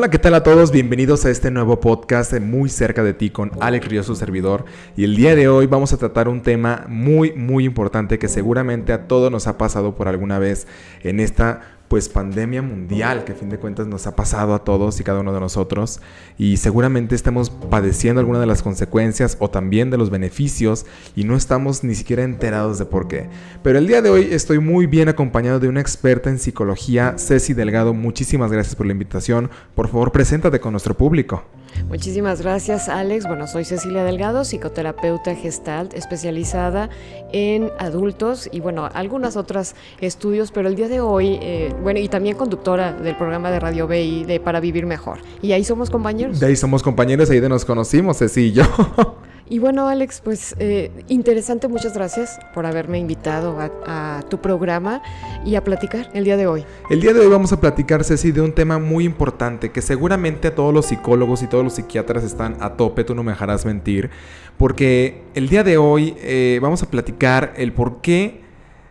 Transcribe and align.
Hola, 0.00 0.08
¿qué 0.08 0.18
tal 0.18 0.32
a 0.32 0.42
todos? 0.42 0.70
Bienvenidos 0.70 1.26
a 1.26 1.30
este 1.30 1.50
nuevo 1.50 1.78
podcast 1.78 2.32
muy 2.40 2.70
cerca 2.70 3.04
de 3.04 3.12
ti 3.12 3.28
con 3.28 3.50
Alex 3.60 3.86
Río, 3.86 4.02
su 4.02 4.16
servidor. 4.16 4.64
Y 4.96 5.04
el 5.04 5.14
día 5.14 5.36
de 5.36 5.46
hoy 5.48 5.66
vamos 5.66 5.92
a 5.92 5.98
tratar 5.98 6.26
un 6.26 6.40
tema 6.40 6.86
muy, 6.88 7.34
muy 7.34 7.66
importante 7.66 8.18
que 8.18 8.28
seguramente 8.28 8.94
a 8.94 9.06
todos 9.06 9.30
nos 9.30 9.46
ha 9.46 9.58
pasado 9.58 9.94
por 9.94 10.08
alguna 10.08 10.38
vez 10.38 10.66
en 11.02 11.20
esta 11.20 11.79
pues 11.90 12.08
pandemia 12.08 12.62
mundial 12.62 13.24
que 13.24 13.32
a 13.32 13.34
fin 13.34 13.48
de 13.50 13.58
cuentas 13.58 13.88
nos 13.88 14.06
ha 14.06 14.14
pasado 14.14 14.54
a 14.54 14.62
todos 14.62 15.00
y 15.00 15.02
cada 15.02 15.18
uno 15.18 15.32
de 15.32 15.40
nosotros 15.40 16.00
y 16.38 16.58
seguramente 16.58 17.16
estamos 17.16 17.50
padeciendo 17.50 18.20
alguna 18.20 18.38
de 18.38 18.46
las 18.46 18.62
consecuencias 18.62 19.36
o 19.40 19.50
también 19.50 19.90
de 19.90 19.98
los 19.98 20.08
beneficios 20.08 20.86
y 21.16 21.24
no 21.24 21.34
estamos 21.34 21.82
ni 21.82 21.96
siquiera 21.96 22.22
enterados 22.22 22.78
de 22.78 22.84
por 22.84 23.08
qué. 23.08 23.28
Pero 23.64 23.80
el 23.80 23.88
día 23.88 24.02
de 24.02 24.10
hoy 24.10 24.28
estoy 24.30 24.60
muy 24.60 24.86
bien 24.86 25.08
acompañado 25.08 25.58
de 25.58 25.66
una 25.66 25.80
experta 25.80 26.30
en 26.30 26.38
psicología, 26.38 27.16
Ceci 27.18 27.54
Delgado. 27.54 27.92
Muchísimas 27.92 28.52
gracias 28.52 28.76
por 28.76 28.86
la 28.86 28.92
invitación. 28.92 29.50
Por 29.74 29.88
favor, 29.88 30.12
preséntate 30.12 30.60
con 30.60 30.70
nuestro 30.70 30.96
público. 30.96 31.42
Muchísimas 31.88 32.42
gracias, 32.42 32.88
Alex. 32.88 33.26
Bueno, 33.26 33.46
soy 33.46 33.64
Cecilia 33.64 34.04
Delgado, 34.04 34.44
psicoterapeuta 34.44 35.34
gestalt, 35.34 35.94
especializada 35.94 36.90
en 37.32 37.70
adultos 37.78 38.48
y, 38.52 38.60
bueno, 38.60 38.88
algunas 38.92 39.36
otras 39.36 39.74
estudios, 40.00 40.52
pero 40.52 40.68
el 40.68 40.76
día 40.76 40.88
de 40.88 41.00
hoy, 41.00 41.38
eh, 41.40 41.74
bueno, 41.82 42.00
y 42.00 42.08
también 42.08 42.36
conductora 42.36 42.92
del 42.92 43.16
programa 43.16 43.50
de 43.50 43.60
Radio 43.60 43.86
BI 43.86 44.24
de 44.24 44.40
Para 44.40 44.60
Vivir 44.60 44.86
Mejor. 44.86 45.18
Y 45.42 45.52
ahí 45.52 45.64
somos 45.64 45.90
compañeros. 45.90 46.40
De 46.40 46.46
ahí 46.46 46.56
somos 46.56 46.82
compañeros, 46.82 47.30
ahí 47.30 47.40
de 47.40 47.48
nos 47.48 47.64
conocimos, 47.64 48.18
Ceci 48.18 48.40
y 48.46 48.52
yo. 48.52 48.64
Y 49.52 49.58
bueno, 49.58 49.88
Alex, 49.88 50.20
pues 50.22 50.54
eh, 50.60 50.92
interesante, 51.08 51.66
muchas 51.66 51.92
gracias 51.92 52.38
por 52.54 52.66
haberme 52.66 53.00
invitado 53.00 53.58
a, 53.58 54.22
tu 54.30 54.40
programa 54.40 55.02
y 55.44 55.56
a 55.56 55.64
platicar 55.64 56.08
el 56.14 56.22
día 56.22 56.36
de 56.36 56.46
hoy. 56.46 56.64
El 56.88 57.00
día 57.00 57.12
de 57.12 57.18
hoy 57.18 57.26
vamos 57.26 57.52
a 57.52 57.58
platicar, 57.58 58.04
Ceci, 58.04 58.30
de 58.30 58.42
un 58.42 58.52
tema 58.52 58.78
muy 58.78 59.04
importante 59.04 59.72
que 59.72 59.82
seguramente 59.82 60.46
a 60.46 60.54
todos 60.54 60.72
los 60.72 60.86
psicólogos 60.86 61.42
y 61.42 61.48
todos 61.48 61.64
los 61.64 61.72
psiquiatras 61.74 62.22
están 62.22 62.58
a 62.60 62.74
tope, 62.74 63.02
tú 63.02 63.16
no 63.16 63.24
me 63.24 63.32
dejarás 63.32 63.66
mentir, 63.66 64.10
porque 64.56 65.22
el 65.34 65.48
día 65.48 65.64
de 65.64 65.78
hoy 65.78 66.14
eh, 66.18 66.60
vamos 66.62 66.84
a 66.84 66.86
platicar 66.88 67.52
el 67.56 67.72
por 67.72 68.00
qué 68.02 68.42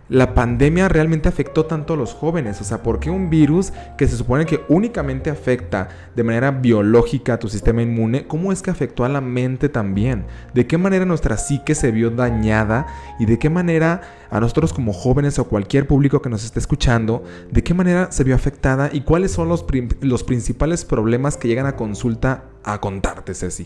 la 0.10 0.34
pandemia 0.34 0.90
realmente 0.90 1.30
afectó 1.30 1.66
tanto 1.66 1.94
a 1.94 1.98
los 1.98 2.14
jóvenes? 2.14 2.60
O 2.62 2.64
sea, 2.64 2.84
¿por 2.84 3.00
qué 3.00 3.10
un 3.10 3.30
virus 3.30 3.72
que 3.98 4.08
se 4.08 4.18
supone 4.18 4.46
que 4.46 4.62
únicamente 4.68 5.30
afecta 5.30 5.90
de 6.16 6.24
manera 6.24 6.52
biológica 6.52 7.34
a 7.36 7.40
tu 7.40 7.48
sistema 7.48 7.82
inmune, 7.82 8.28
cómo 8.28 8.52
es 8.52 8.62
que 8.62 8.72
afectó 8.72 9.06
a 9.06 9.10
la 9.10 9.22
mente 9.22 9.70
también? 9.70 10.26
¿De 10.54 10.68
qué 10.68 10.78
manera 10.78 11.06
nuestra 11.06 11.38
psique 11.38 11.76
se 11.76 11.92
vio 11.92 12.10
dañada? 12.10 12.88
¿Y 13.20 13.26
de 13.26 13.40
qué 13.40 13.50
manera 13.50 14.02
a 14.32 14.40
nosotros 14.40 14.74
como 14.74 14.94
jóvenes 14.94 15.40
o 15.40 15.46
cualquier 15.46 15.88
público 15.88 16.22
que 16.22 16.30
nos 16.30 16.44
esté 16.44 16.60
escuchando, 16.60 17.24
de 17.52 17.64
qué 17.64 17.74
manera 17.74 18.12
se 18.12 18.24
vio 18.24 18.36
afectada 18.36 18.90
y 18.92 19.02
cuáles 19.02 19.32
son 19.32 19.50
los, 19.50 19.66
los 20.02 20.24
principales 20.24 20.86
problemas 20.86 21.38
que 21.38 21.48
llegan 21.48 21.66
a 21.66 21.76
consulta 21.76 22.44
a 22.64 22.80
contarte, 22.80 23.34
Ceci? 23.34 23.66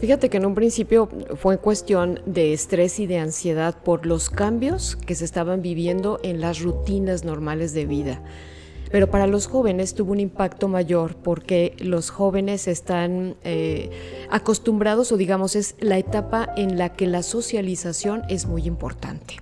Fíjate 0.00 0.30
que 0.30 0.36
en 0.36 0.46
un 0.46 0.54
principio 0.54 1.08
fue 1.36 1.58
cuestión 1.58 2.20
de 2.24 2.52
estrés 2.52 3.00
y 3.00 3.06
de 3.06 3.18
ansiedad 3.18 3.76
por 3.82 4.06
los 4.06 4.30
cambios 4.30 4.94
que 4.94 5.16
se 5.16 5.24
estaban 5.24 5.60
viviendo 5.60 6.20
en 6.22 6.40
las 6.40 6.60
rutinas 6.60 7.24
normales 7.24 7.72
de 7.74 7.86
vida. 7.86 8.22
Pero 8.90 9.10
para 9.10 9.26
los 9.26 9.48
jóvenes 9.48 9.94
tuvo 9.94 10.12
un 10.12 10.20
impacto 10.20 10.68
mayor 10.68 11.16
porque 11.16 11.74
los 11.78 12.10
jóvenes 12.10 12.68
están 12.68 13.36
eh, 13.44 13.90
acostumbrados 14.30 15.12
o 15.12 15.16
digamos 15.16 15.56
es 15.56 15.74
la 15.80 15.98
etapa 15.98 16.48
en 16.56 16.78
la 16.78 16.90
que 16.90 17.06
la 17.06 17.22
socialización 17.22 18.22
es 18.28 18.46
muy 18.46 18.66
importante. 18.66 19.36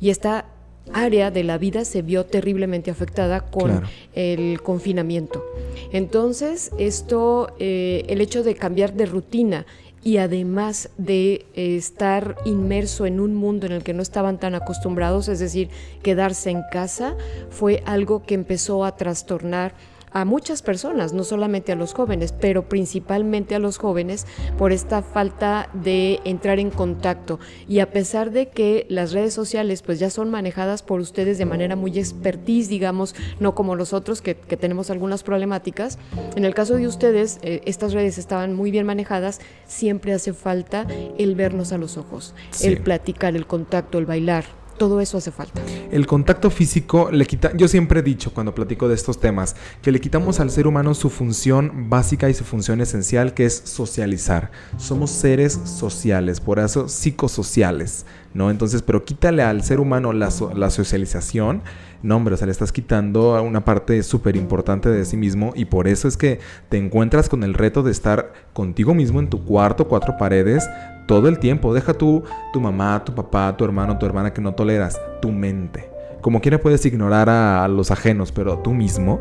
Y 0.00 0.10
esta 0.10 0.46
área 0.92 1.30
de 1.30 1.44
la 1.44 1.58
vida 1.58 1.84
se 1.84 2.02
vio 2.02 2.24
terriblemente 2.26 2.90
afectada 2.90 3.40
con 3.40 3.82
el 4.14 4.60
confinamiento. 4.62 5.44
Entonces, 5.92 6.70
esto, 6.78 7.54
eh, 7.58 8.04
el 8.08 8.20
hecho 8.20 8.42
de 8.42 8.54
cambiar 8.54 8.94
de 8.94 9.06
rutina 9.06 9.66
y 10.02 10.18
además 10.18 10.90
de 10.98 11.46
eh, 11.54 11.76
estar 11.76 12.36
inmerso 12.44 13.06
en 13.06 13.20
un 13.20 13.34
mundo 13.34 13.66
en 13.66 13.72
el 13.72 13.82
que 13.82 13.94
no 13.94 14.02
estaban 14.02 14.38
tan 14.38 14.54
acostumbrados, 14.54 15.28
es 15.28 15.38
decir, 15.38 15.70
quedarse 16.02 16.50
en 16.50 16.62
casa, 16.70 17.16
fue 17.48 17.82
algo 17.86 18.22
que 18.22 18.34
empezó 18.34 18.84
a 18.84 18.96
trastornar 18.96 19.72
a 20.14 20.24
muchas 20.24 20.62
personas, 20.62 21.12
no 21.12 21.24
solamente 21.24 21.72
a 21.72 21.74
los 21.76 21.92
jóvenes, 21.92 22.32
pero 22.32 22.68
principalmente 22.68 23.54
a 23.54 23.58
los 23.58 23.78
jóvenes 23.78 24.26
por 24.56 24.72
esta 24.72 25.02
falta 25.02 25.68
de 25.74 26.20
entrar 26.24 26.60
en 26.60 26.70
contacto. 26.70 27.40
Y 27.68 27.80
a 27.80 27.90
pesar 27.90 28.30
de 28.30 28.48
que 28.48 28.86
las 28.88 29.12
redes 29.12 29.34
sociales 29.34 29.82
pues 29.82 29.98
ya 29.98 30.10
son 30.10 30.30
manejadas 30.30 30.82
por 30.82 31.00
ustedes 31.00 31.36
de 31.36 31.46
manera 31.46 31.74
muy 31.76 31.98
expertise, 31.98 32.68
digamos, 32.68 33.14
no 33.40 33.54
como 33.54 33.76
nosotros 33.76 34.22
que, 34.22 34.34
tenemos 34.34 34.88
algunas 34.88 35.24
problemáticas, 35.24 35.98
en 36.36 36.44
el 36.44 36.54
caso 36.54 36.76
de 36.76 36.86
ustedes 36.86 37.40
eh, 37.42 37.60
estas 37.66 37.92
redes 37.92 38.18
estaban 38.18 38.54
muy 38.54 38.70
bien 38.70 38.86
manejadas, 38.86 39.40
siempre 39.66 40.12
hace 40.12 40.32
falta 40.32 40.86
el 41.18 41.34
vernos 41.34 41.72
a 41.72 41.78
los 41.78 41.96
ojos, 41.96 42.34
el 42.62 42.80
platicar, 42.82 43.34
el 43.34 43.46
contacto, 43.46 43.98
el 43.98 44.06
bailar 44.06 44.44
todo 44.78 45.00
eso 45.00 45.18
hace 45.18 45.30
falta. 45.30 45.60
El 45.90 46.06
contacto 46.06 46.50
físico 46.50 47.10
le 47.10 47.26
quita, 47.26 47.52
yo 47.56 47.68
siempre 47.68 48.00
he 48.00 48.02
dicho 48.02 48.32
cuando 48.32 48.54
platico 48.54 48.88
de 48.88 48.94
estos 48.94 49.20
temas, 49.20 49.56
que 49.82 49.92
le 49.92 50.00
quitamos 50.00 50.40
al 50.40 50.50
ser 50.50 50.66
humano 50.66 50.94
su 50.94 51.10
función 51.10 51.88
básica 51.88 52.28
y 52.28 52.34
su 52.34 52.44
función 52.44 52.80
esencial, 52.80 53.34
que 53.34 53.46
es 53.46 53.62
socializar. 53.64 54.50
Somos 54.76 55.10
seres 55.10 55.58
sociales, 55.64 56.40
por 56.40 56.58
eso 56.58 56.88
psicosociales, 56.88 58.06
¿no? 58.34 58.50
Entonces, 58.50 58.82
pero 58.82 59.04
quítale 59.04 59.42
al 59.42 59.62
ser 59.62 59.80
humano 59.80 60.12
la, 60.12 60.28
la 60.54 60.70
socialización 60.70 61.62
no, 62.04 62.16
hombre, 62.16 62.34
o 62.34 62.36
sea, 62.36 62.44
le 62.44 62.52
estás 62.52 62.70
quitando 62.70 63.42
una 63.42 63.64
parte 63.64 64.02
súper 64.02 64.36
importante 64.36 64.90
de 64.90 65.06
sí 65.06 65.16
mismo 65.16 65.54
y 65.56 65.64
por 65.64 65.88
eso 65.88 66.06
es 66.06 66.18
que 66.18 66.38
te 66.68 66.76
encuentras 66.76 67.30
con 67.30 67.42
el 67.42 67.54
reto 67.54 67.82
de 67.82 67.90
estar 67.90 68.30
contigo 68.52 68.92
mismo 68.92 69.20
en 69.20 69.30
tu 69.30 69.42
cuarto, 69.42 69.88
cuatro 69.88 70.18
paredes, 70.18 70.68
todo 71.06 71.28
el 71.28 71.38
tiempo. 71.38 71.72
Deja 71.72 71.94
tú 71.94 72.22
tu 72.52 72.60
mamá, 72.60 73.02
tu 73.06 73.14
papá, 73.14 73.56
tu 73.56 73.64
hermano, 73.64 73.96
tu 73.96 74.04
hermana 74.04 74.34
que 74.34 74.42
no 74.42 74.52
toleras, 74.52 75.00
tu 75.22 75.32
mente. 75.32 75.88
Como 76.20 76.42
quiera 76.42 76.60
puedes 76.60 76.84
ignorar 76.84 77.30
a, 77.30 77.66
los 77.68 77.90
ajenos, 77.90 78.32
pero 78.32 78.58
tú 78.58 78.74
mismo 78.74 79.18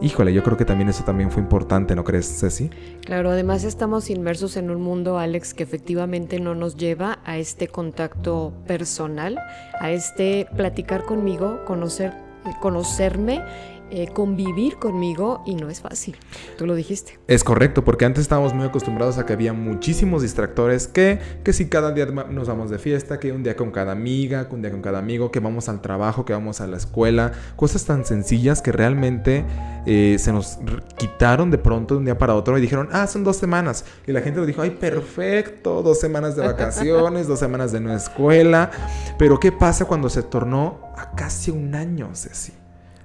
híjole, 0.00 0.32
yo 0.32 0.42
creo 0.42 0.56
que 0.56 0.64
también 0.64 0.88
eso 0.88 1.04
también 1.04 1.30
fue 1.30 1.42
importante, 1.42 1.94
¿no 1.94 2.04
crees, 2.04 2.40
Ceci? 2.40 2.70
Claro, 3.04 3.30
además 3.30 3.64
estamos 3.64 4.10
inmersos 4.10 4.56
en 4.56 4.70
un 4.70 4.80
mundo, 4.80 5.18
Alex, 5.18 5.54
que 5.54 5.62
efectivamente 5.62 6.40
no 6.40 6.54
nos 6.54 6.76
lleva 6.76 7.18
a 7.24 7.38
este 7.38 7.68
contacto 7.68 8.52
personal, 8.66 9.38
a 9.80 9.90
este 9.90 10.46
platicar 10.56 11.04
conmigo, 11.04 11.64
conocer, 11.66 12.12
conocerme 12.60 13.42
eh, 13.94 14.08
convivir 14.08 14.76
conmigo 14.76 15.42
y 15.44 15.54
no 15.54 15.68
es 15.68 15.82
fácil. 15.82 16.16
Tú 16.56 16.66
lo 16.66 16.74
dijiste. 16.74 17.18
Es 17.28 17.44
correcto, 17.44 17.84
porque 17.84 18.06
antes 18.06 18.22
estábamos 18.22 18.54
muy 18.54 18.64
acostumbrados 18.64 19.18
a 19.18 19.26
que 19.26 19.34
había 19.34 19.52
muchísimos 19.52 20.22
distractores, 20.22 20.88
que, 20.88 21.18
que 21.44 21.52
si 21.52 21.68
cada 21.68 21.92
día 21.92 22.06
nos 22.06 22.48
vamos 22.48 22.70
de 22.70 22.78
fiesta, 22.78 23.20
que 23.20 23.32
un 23.32 23.42
día 23.42 23.54
con 23.54 23.70
cada 23.70 23.92
amiga, 23.92 24.48
que 24.48 24.54
un 24.54 24.62
día 24.62 24.70
con 24.70 24.80
cada 24.80 24.98
amigo, 24.98 25.30
que 25.30 25.40
vamos 25.40 25.68
al 25.68 25.82
trabajo, 25.82 26.24
que 26.24 26.32
vamos 26.32 26.62
a 26.62 26.66
la 26.66 26.78
escuela, 26.78 27.32
cosas 27.54 27.84
tan 27.84 28.06
sencillas 28.06 28.62
que 28.62 28.72
realmente 28.72 29.44
eh, 29.84 30.16
se 30.18 30.32
nos 30.32 30.58
quitaron 30.96 31.50
de 31.50 31.58
pronto 31.58 31.92
de 31.92 31.98
un 31.98 32.06
día 32.06 32.16
para 32.16 32.34
otro 32.34 32.56
y 32.56 32.62
dijeron, 32.62 32.88
ah, 32.92 33.06
son 33.06 33.24
dos 33.24 33.36
semanas. 33.36 33.84
Y 34.06 34.12
la 34.12 34.22
gente 34.22 34.40
lo 34.40 34.46
dijo, 34.46 34.62
ay, 34.62 34.70
perfecto, 34.70 35.82
dos 35.82 36.00
semanas 36.00 36.34
de 36.34 36.42
vacaciones, 36.46 37.28
dos 37.28 37.38
semanas 37.38 37.72
de 37.72 37.80
no 37.80 37.94
escuela. 37.94 38.70
Pero 39.18 39.38
¿qué 39.38 39.52
pasa 39.52 39.84
cuando 39.84 40.08
se 40.08 40.22
tornó 40.22 40.80
a 40.96 41.14
casi 41.14 41.50
un 41.50 41.74
año, 41.74 42.08
Ceci? 42.14 42.61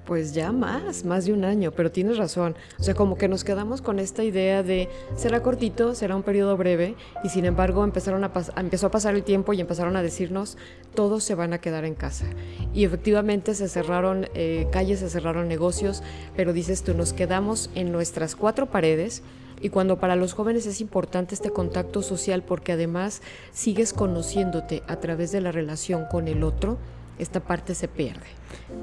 Pues 0.08 0.32
ya 0.32 0.52
más, 0.52 1.04
más 1.04 1.26
de 1.26 1.34
un 1.34 1.44
año, 1.44 1.70
pero 1.70 1.92
tienes 1.92 2.16
razón. 2.16 2.56
O 2.78 2.82
sea, 2.82 2.94
como 2.94 3.18
que 3.18 3.28
nos 3.28 3.44
quedamos 3.44 3.82
con 3.82 3.98
esta 3.98 4.24
idea 4.24 4.62
de 4.62 4.88
será 5.16 5.42
cortito, 5.42 5.94
será 5.94 6.16
un 6.16 6.22
periodo 6.22 6.56
breve, 6.56 6.94
y 7.22 7.28
sin 7.28 7.44
embargo 7.44 7.84
empezaron 7.84 8.24
a 8.24 8.32
empezó 8.56 8.86
a 8.86 8.90
pasar 8.90 9.14
el 9.14 9.22
tiempo 9.22 9.52
y 9.52 9.60
empezaron 9.60 9.96
a 9.96 10.02
decirnos 10.02 10.56
todos 10.94 11.24
se 11.24 11.34
van 11.34 11.52
a 11.52 11.58
quedar 11.58 11.84
en 11.84 11.94
casa. 11.94 12.24
Y 12.72 12.86
efectivamente 12.86 13.54
se 13.54 13.68
cerraron 13.68 14.28
eh, 14.32 14.66
calles, 14.72 15.00
se 15.00 15.10
cerraron 15.10 15.46
negocios, 15.46 16.02
pero 16.34 16.54
dices 16.54 16.82
tú, 16.84 16.94
nos 16.94 17.12
quedamos 17.12 17.68
en 17.74 17.92
nuestras 17.92 18.34
cuatro 18.34 18.64
paredes. 18.64 19.22
Y 19.60 19.68
cuando 19.68 19.98
para 19.98 20.16
los 20.16 20.32
jóvenes 20.32 20.64
es 20.64 20.80
importante 20.80 21.34
este 21.34 21.50
contacto 21.50 22.00
social 22.00 22.42
porque 22.42 22.72
además 22.72 23.20
sigues 23.52 23.92
conociéndote 23.92 24.82
a 24.86 25.00
través 25.00 25.32
de 25.32 25.42
la 25.42 25.52
relación 25.52 26.06
con 26.10 26.28
el 26.28 26.44
otro, 26.44 26.78
esta 27.18 27.40
parte 27.40 27.74
se 27.74 27.88
pierde. 27.88 28.26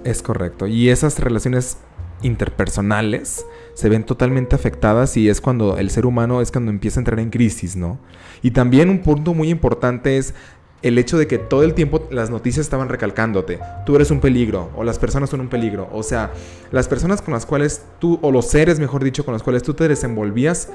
Es 0.04 0.22
correcto. 0.22 0.68
Y 0.68 0.90
esas 0.90 1.20
relaciones 1.20 1.78
interpersonales 2.22 3.46
se 3.74 3.90
ven 3.90 4.06
totalmente 4.06 4.56
afectadas 4.56 5.18
y 5.18 5.30
es 5.30 5.42
cuando 5.42 5.78
el 5.78 5.90
ser 5.90 6.06
humano 6.06 6.42
es 6.42 6.52
cuando 6.52 6.72
empieza 6.72 7.00
a 7.00 7.02
entrar 7.02 7.20
en 7.20 7.30
crisis, 7.30 7.76
¿no? 7.76 8.00
Y 8.42 8.52
también 8.52 8.90
un 8.90 9.00
punto 9.00 9.34
muy 9.34 9.50
importante 9.50 10.18
es 10.18 10.34
el 10.82 10.98
hecho 10.98 11.18
de 11.18 11.28
que 11.28 11.38
todo 11.38 11.64
el 11.64 11.74
tiempo 11.74 12.08
las 12.12 12.30
noticias 12.30 12.66
estaban 12.66 12.90
recalcándote, 12.90 13.60
tú 13.86 13.96
eres 13.96 14.12
un 14.12 14.20
peligro 14.20 14.70
o 14.76 14.84
las 14.84 15.00
personas 15.00 15.30
son 15.30 15.42
un 15.42 15.48
peligro, 15.48 15.90
o 15.92 16.04
sea, 16.04 16.32
las 16.72 16.88
personas 16.88 17.22
con 17.22 17.34
las 17.34 17.46
cuales 17.46 17.84
tú, 18.00 18.20
o 18.22 18.32
los 18.32 18.48
seres, 18.48 18.80
mejor 18.80 19.04
dicho, 19.04 19.26
con 19.26 19.34
los 19.34 19.42
cuales 19.42 19.64
tú 19.64 19.74
te 19.74 19.88
desenvolvías, 19.88 20.70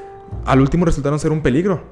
al 0.45 0.61
último 0.61 0.85
resultaron 0.85 1.19
ser 1.19 1.33
un 1.33 1.43
peligro. 1.43 1.83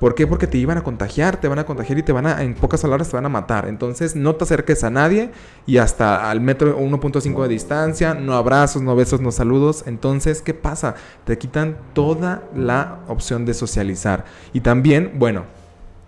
¿Por 0.00 0.14
qué? 0.14 0.26
Porque 0.26 0.46
te 0.46 0.56
iban 0.56 0.78
a 0.78 0.82
contagiar, 0.82 1.38
te 1.42 1.46
van 1.46 1.58
a 1.58 1.66
contagiar 1.66 1.98
y 1.98 2.02
te 2.02 2.10
van 2.10 2.26
a, 2.26 2.42
en 2.42 2.54
pocas 2.54 2.80
palabras, 2.80 3.10
te 3.10 3.16
van 3.16 3.26
a 3.26 3.28
matar. 3.28 3.68
Entonces, 3.68 4.16
no 4.16 4.34
te 4.34 4.44
acerques 4.44 4.82
a 4.82 4.88
nadie 4.88 5.30
y 5.66 5.76
hasta 5.76 6.30
al 6.30 6.40
metro 6.40 6.78
1.5 6.80 7.42
de 7.42 7.48
distancia, 7.48 8.14
no 8.14 8.32
abrazos, 8.32 8.80
no 8.80 8.96
besos, 8.96 9.20
no 9.20 9.30
saludos. 9.30 9.84
Entonces, 9.86 10.40
¿qué 10.40 10.54
pasa? 10.54 10.94
Te 11.26 11.36
quitan 11.36 11.76
toda 11.92 12.44
la 12.56 13.00
opción 13.08 13.44
de 13.44 13.52
socializar. 13.52 14.24
Y 14.54 14.62
también, 14.62 15.12
bueno, 15.18 15.44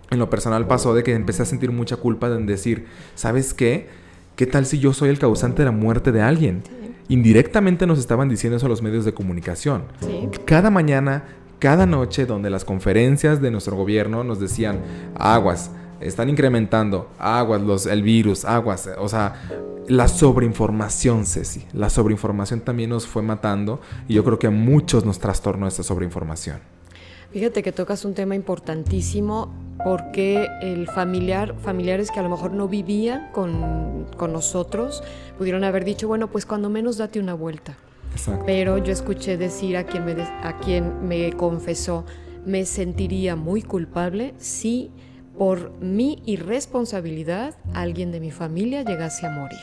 en 0.09 0.17
lo 0.17 0.27
personal 0.27 0.65
pasó 0.65 0.95
de 0.95 1.03
que 1.03 1.13
empecé 1.13 1.43
a 1.43 1.45
sentir 1.45 1.71
mucha 1.71 1.95
culpa 1.95 2.31
de 2.31 2.43
decir, 2.43 2.87
¿sabes 3.13 3.53
qué? 3.53 3.89
¿Qué 4.35 4.47
tal 4.47 4.65
si 4.65 4.79
yo 4.79 4.93
soy 4.93 5.09
el 5.09 5.19
causante 5.19 5.61
de 5.61 5.65
la 5.65 5.71
muerte 5.71 6.11
de 6.11 6.23
alguien? 6.23 6.63
Indirectamente 7.09 7.85
nos 7.85 7.99
estaban 7.99 8.27
diciendo 8.27 8.57
eso 8.57 8.65
a 8.65 8.69
los 8.69 8.81
medios 8.81 9.05
de 9.05 9.13
comunicación. 9.13 9.83
Cada 10.45 10.71
mañana 10.71 11.25
cada 11.63 11.85
noche 11.85 12.25
donde 12.25 12.49
las 12.49 12.65
conferencias 12.65 13.41
de 13.41 13.49
nuestro 13.49 13.77
gobierno 13.77 14.25
nos 14.25 14.37
decían, 14.37 14.81
aguas, 15.15 15.71
están 16.01 16.27
incrementando, 16.27 17.09
aguas, 17.17 17.61
los, 17.61 17.85
el 17.85 18.03
virus, 18.03 18.43
aguas, 18.43 18.89
o 18.97 19.07
sea, 19.07 19.35
la 19.87 20.09
sobreinformación, 20.09 21.25
Ceci, 21.25 21.65
la 21.71 21.89
sobreinformación 21.89 22.59
también 22.59 22.89
nos 22.89 23.07
fue 23.07 23.21
matando 23.21 23.79
y 24.09 24.15
yo 24.15 24.25
creo 24.25 24.37
que 24.37 24.47
a 24.47 24.51
muchos 24.51 25.05
nos 25.05 25.19
trastornó 25.19 25.65
esta 25.65 25.83
sobreinformación. 25.83 26.57
Fíjate 27.31 27.63
que 27.63 27.71
tocas 27.71 28.03
un 28.03 28.13
tema 28.13 28.35
importantísimo 28.35 29.53
porque 29.85 30.49
el 30.61 30.87
familiar, 30.87 31.55
familiares 31.63 32.11
que 32.11 32.19
a 32.19 32.23
lo 32.23 32.29
mejor 32.29 32.51
no 32.51 32.67
vivían 32.67 33.31
con, 33.31 34.07
con 34.17 34.33
nosotros, 34.33 35.01
pudieron 35.37 35.63
haber 35.63 35.85
dicho, 35.85 36.09
bueno, 36.09 36.27
pues 36.27 36.45
cuando 36.45 36.69
menos 36.69 36.97
date 36.97 37.21
una 37.21 37.35
vuelta. 37.35 37.77
Pero 38.45 38.77
yo 38.77 38.93
escuché 38.93 39.37
decir 39.37 39.77
a 39.77 39.85
quien, 39.85 40.05
me 40.05 40.13
a 40.21 40.57
quien 40.59 41.07
me 41.07 41.31
confesó, 41.33 42.05
me 42.45 42.65
sentiría 42.65 43.35
muy 43.35 43.61
culpable 43.61 44.33
si 44.37 44.91
por 45.37 45.71
mi 45.79 46.21
irresponsabilidad 46.25 47.55
alguien 47.73 48.11
de 48.11 48.19
mi 48.19 48.31
familia 48.31 48.83
llegase 48.83 49.25
a 49.25 49.31
morir. 49.31 49.57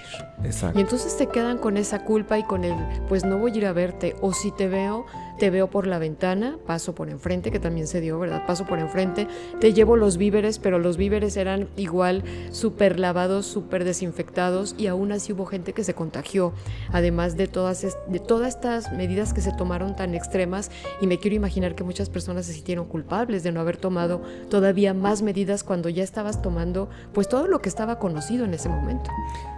Exacto. 0.44 0.78
Y 0.78 0.82
entonces 0.82 1.16
te 1.16 1.28
quedan 1.28 1.58
con 1.58 1.76
esa 1.76 2.04
culpa 2.04 2.38
y 2.38 2.42
con 2.42 2.64
el, 2.64 2.74
pues 3.08 3.24
no 3.24 3.38
voy 3.38 3.52
a 3.52 3.56
ir 3.56 3.66
a 3.66 3.72
verte, 3.72 4.16
o 4.20 4.32
si 4.32 4.50
te 4.50 4.68
veo, 4.68 5.06
te 5.40 5.48
veo 5.48 5.70
por 5.70 5.86
la 5.86 5.98
ventana, 5.98 6.58
paso 6.66 6.94
por 6.94 7.08
enfrente, 7.08 7.50
que 7.50 7.58
también 7.58 7.86
se 7.86 8.02
dio, 8.02 8.18
¿verdad? 8.18 8.44
Paso 8.46 8.66
por 8.66 8.78
enfrente, 8.78 9.26
te 9.58 9.72
llevo 9.72 9.96
los 9.96 10.18
víveres, 10.18 10.58
pero 10.58 10.78
los 10.78 10.98
víveres 10.98 11.38
eran 11.38 11.66
igual 11.76 12.22
súper 12.50 13.00
lavados, 13.00 13.46
súper 13.46 13.84
desinfectados 13.84 14.74
y 14.76 14.86
aún 14.86 15.12
así 15.12 15.32
hubo 15.32 15.46
gente 15.46 15.72
que 15.72 15.82
se 15.82 15.94
contagió, 15.94 16.52
además 16.92 17.38
de 17.38 17.48
todas, 17.48 17.80
de 18.06 18.18
todas 18.18 18.54
estas 18.54 18.92
medidas 18.92 19.32
que 19.32 19.40
se 19.40 19.50
tomaron 19.52 19.96
tan 19.96 20.14
extremas 20.14 20.70
y 21.00 21.06
me 21.06 21.16
quiero 21.16 21.36
imaginar 21.36 21.74
que 21.74 21.84
muchas 21.84 22.10
personas 22.10 22.44
se 22.44 22.52
sintieron 22.52 22.84
culpables 22.84 23.42
de 23.42 23.50
no 23.50 23.60
haber 23.60 23.78
tomado 23.78 24.20
todavía 24.50 24.92
más 24.92 25.22
medidas 25.22 25.64
cuando 25.64 25.88
ya 25.88 26.04
estabas 26.04 26.42
tomando 26.42 26.90
pues 27.14 27.30
todo 27.30 27.46
lo 27.46 27.62
que 27.62 27.70
estaba 27.70 27.98
conocido 27.98 28.44
en 28.44 28.52
ese 28.52 28.68
momento. 28.68 29.10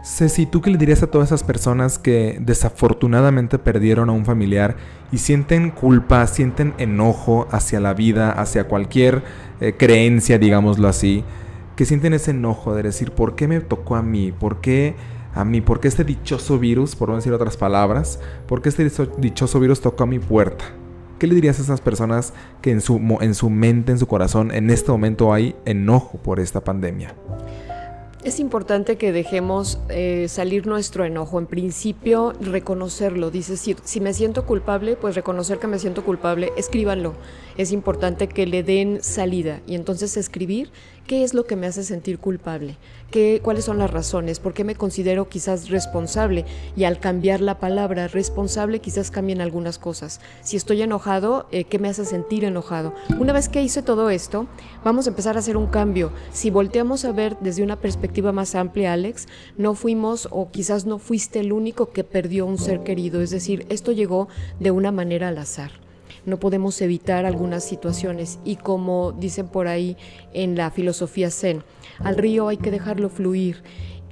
Ceci, 0.05 0.47
¿tú 0.47 0.61
qué 0.61 0.71
le 0.71 0.79
dirías 0.79 1.03
a 1.03 1.09
todas 1.09 1.31
esas 1.31 1.43
personas 1.43 1.99
que 1.99 2.39
desafortunadamente 2.41 3.59
perdieron 3.59 4.11
a 4.11 4.13
un 4.13 4.25
familiar 4.25 4.77
y 5.11 5.19
sienten 5.19 5.72
culpa, 5.75 6.27
sienten 6.27 6.75
enojo 6.79 7.49
hacia 7.51 7.81
la 7.81 7.95
vida, 7.95 8.31
hacia 8.31 8.65
cualquier 8.65 9.23
eh, 9.61 9.75
creencia, 9.77 10.39
digámoslo 10.39 10.89
así, 10.89 11.25
que 11.77 11.85
sienten 11.85 12.15
ese 12.15 12.33
enojo 12.33 12.75
de 12.75 12.83
decir, 12.83 13.13
¿por 13.13 13.35
qué 13.35 13.49
me 13.49 13.61
tocó 13.61 13.97
a 13.97 14.03
mí? 14.03 14.33
¿Por 14.33 14.61
qué 14.61 14.95
a 15.35 15.45
mí? 15.45 15.61
¿Por 15.61 15.81
qué 15.81 15.89
este 15.89 16.05
dichoso 16.05 16.59
virus, 16.59 16.97
por 16.97 17.09
no 17.09 17.17
decir 17.17 17.33
otras 17.33 17.57
palabras, 17.57 18.21
por 18.47 18.63
qué 18.63 18.69
este 18.69 18.89
dichoso 19.19 19.61
virus 19.61 19.81
tocó 19.81 20.05
a 20.05 20.07
mi 20.07 20.19
puerta? 20.19 20.65
¿Qué 21.19 21.27
le 21.27 21.35
dirías 21.35 21.59
a 21.61 21.63
esas 21.63 21.81
personas 21.81 22.33
que 22.61 22.73
en 22.73 22.81
su, 22.81 23.01
en 23.21 23.35
su 23.35 23.49
mente, 23.49 23.93
en 23.93 23.99
su 23.99 24.09
corazón, 24.09 24.51
en 24.53 24.71
este 24.71 24.91
momento 24.91 25.33
hay 25.33 25.55
enojo 25.65 26.19
por 26.19 26.41
esta 26.41 26.63
pandemia? 26.63 27.15
Es 28.25 28.39
importante 28.39 28.97
que 28.97 29.11
dejemos 29.11 29.81
eh, 29.89 30.27
salir 30.29 30.69
nuestro 30.69 31.05
enojo. 31.05 31.41
En 31.41 31.47
principio, 31.47 32.33
reconocerlo. 32.41 33.33
Dice, 33.33 33.57
si, 33.57 33.75
si 33.83 34.01
me 34.01 34.15
siento 34.15 34.47
culpable, 34.47 34.95
pues 34.95 35.17
reconocer 35.17 35.59
que 35.59 35.67
me 35.67 35.81
siento 35.81 36.05
culpable, 36.05 36.53
escríbanlo. 36.57 37.15
Es 37.57 37.73
importante 37.73 38.29
que 38.29 38.47
le 38.47 38.63
den 38.63 39.03
salida 39.03 39.61
y 39.67 39.75
entonces 39.75 40.17
escribir 40.17 40.71
qué 41.07 41.25
es 41.25 41.35
lo 41.35 41.45
que 41.45 41.57
me 41.57 41.67
hace 41.67 41.83
sentir 41.85 42.19
culpable, 42.19 42.77
¿Qué, 43.11 43.41
cuáles 43.43 43.67
son 43.67 43.77
las 43.77 43.91
razones, 43.91 44.39
por 44.39 44.55
qué 44.55 44.65
me 44.65 44.75
considero 44.75 45.29
quizás 45.29 45.69
responsable 45.69 46.47
y 46.77 46.85
al 46.85 46.99
cambiar 46.99 47.43
la 47.43 47.59
palabra 47.59 48.09
responsable 48.09 48.79
quizás 48.79 49.11
cambien 49.11 49.43
algunas 49.43 49.79
cosas. 49.79 50.21
Si 50.43 50.57
estoy 50.57 50.81
enojado, 50.81 51.47
eh, 51.53 51.65
¿qué 51.65 51.79
me 51.79 51.91
hace 51.91 52.07
sentir 52.07 52.45
enojado? 52.45 52.95
Una 53.19 53.35
vez 53.35 53.51
que 53.51 53.63
hice 53.63 53.83
todo 53.83 54.09
esto, 54.09 54.47
vamos 54.83 55.07
a 55.07 55.11
empezar 55.11 55.37
a 55.37 55.41
hacer 55.41 55.59
un 55.59 55.67
cambio. 55.67 56.11
Si 56.33 56.51
volteamos 56.51 57.05
a 57.05 57.13
ver 57.13 57.37
desde 57.41 57.63
una 57.63 57.77
perspectiva 57.77 58.33
más 58.33 58.55
amplia, 58.55 58.95
Alex, 58.95 59.29
no 59.59 59.75
fuimos 59.75 60.27
o 60.31 60.51
quizás 60.51 60.87
no 60.87 60.99
fuiste 60.99 61.41
el 61.41 61.53
único 61.53 61.91
que 61.91 62.05
perdió 62.05 62.47
un 62.47 62.57
ser 62.57 62.83
querido, 62.83 63.21
es 63.21 63.31
decir, 63.31 63.67
esto 63.69 63.93
llegó 63.93 64.29
de 64.59 64.71
una 64.71 64.91
manera 64.91 65.29
al 65.29 65.37
azar. 65.37 65.82
No 66.25 66.39
podemos 66.39 66.81
evitar 66.81 67.27
algunas 67.27 67.65
situaciones 67.65 68.39
y 68.45 68.57
como 68.57 69.13
dicen 69.13 69.49
por 69.49 69.69
ahí 69.69 69.97
en 70.33 70.57
la 70.57 70.71
filosofía 70.71 71.31
zen, 71.31 71.63
al 71.99 72.17
río 72.17 72.49
hay 72.49 72.57
que 72.57 72.71
dejarlo 72.71 73.09
fluir 73.09 73.63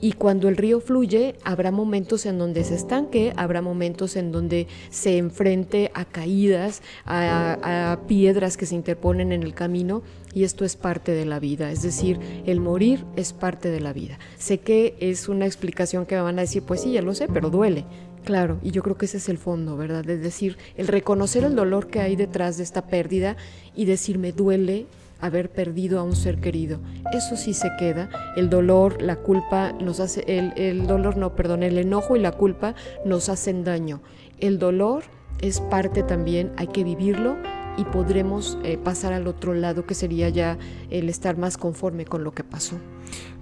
y 0.00 0.12
cuando 0.12 0.48
el 0.48 0.56
río 0.56 0.80
fluye, 0.80 1.36
habrá 1.44 1.70
momentos 1.70 2.24
en 2.24 2.38
donde 2.38 2.64
se 2.64 2.74
estanque, 2.74 3.34
habrá 3.36 3.60
momentos 3.60 4.16
en 4.16 4.32
donde 4.32 4.66
se 4.88 5.18
enfrente 5.18 5.90
a 5.94 6.06
caídas, 6.06 6.82
a, 7.04 7.98
piedras 8.06 8.56
que 8.56 8.66
se 8.66 8.74
interponen 8.74 9.30
en 9.32 9.42
el 9.42 9.52
camino, 9.52 10.02
y 10.32 10.44
esto 10.44 10.64
es 10.64 10.76
parte 10.76 11.12
de 11.12 11.26
la 11.26 11.38
vida. 11.38 11.70
Es 11.70 11.82
decir, 11.82 12.18
el 12.46 12.60
morir 12.60 13.04
es 13.16 13.32
parte 13.32 13.70
de 13.70 13.80
la 13.80 13.92
vida. 13.92 14.18
Sé 14.38 14.60
que 14.60 14.96
es 15.00 15.28
una 15.28 15.44
explicación 15.44 16.06
que 16.06 16.14
me 16.14 16.22
van 16.22 16.38
a 16.38 16.42
decir, 16.42 16.62
pues 16.62 16.80
sí, 16.80 16.92
ya 16.92 17.02
lo 17.02 17.14
sé, 17.14 17.28
pero 17.28 17.50
duele. 17.50 17.84
Claro, 18.24 18.58
y 18.62 18.70
yo 18.70 18.82
creo 18.82 18.96
que 18.96 19.06
ese 19.06 19.16
es 19.16 19.28
el 19.28 19.38
fondo, 19.38 19.76
¿verdad? 19.76 20.08
Es 20.08 20.22
decir, 20.22 20.58
el 20.76 20.88
reconocer 20.88 21.44
el 21.44 21.56
dolor 21.56 21.88
que 21.88 22.00
hay 22.00 22.16
detrás 22.16 22.58
de 22.58 22.62
esta 22.62 22.86
pérdida 22.86 23.36
y 23.74 23.86
decir, 23.86 24.18
me 24.18 24.32
duele, 24.32 24.86
haber 25.20 25.50
perdido 25.50 26.00
a 26.00 26.02
un 26.02 26.16
ser 26.16 26.40
querido. 26.40 26.80
Eso 27.12 27.36
sí 27.36 27.54
se 27.54 27.70
queda. 27.78 28.08
El 28.36 28.50
dolor, 28.50 29.02
la 29.02 29.16
culpa 29.16 29.72
nos 29.72 30.00
hace, 30.00 30.24
el, 30.26 30.52
el 30.56 30.86
dolor 30.86 31.16
no, 31.16 31.36
perdón, 31.36 31.62
el 31.62 31.78
enojo 31.78 32.16
y 32.16 32.20
la 32.20 32.32
culpa 32.32 32.74
nos 33.04 33.28
hacen 33.28 33.64
daño. 33.64 34.00
El 34.38 34.58
dolor 34.58 35.04
es 35.40 35.60
parte 35.60 36.02
también, 36.02 36.52
hay 36.56 36.68
que 36.68 36.84
vivirlo 36.84 37.36
y 37.76 37.84
podremos 37.84 38.58
eh, 38.62 38.78
pasar 38.78 39.12
al 39.12 39.26
otro 39.26 39.54
lado 39.54 39.86
que 39.86 39.94
sería 39.94 40.28
ya 40.28 40.58
el 40.90 41.08
estar 41.08 41.36
más 41.38 41.56
conforme 41.56 42.04
con 42.04 42.24
lo 42.24 42.32
que 42.32 42.44
pasó. 42.44 42.76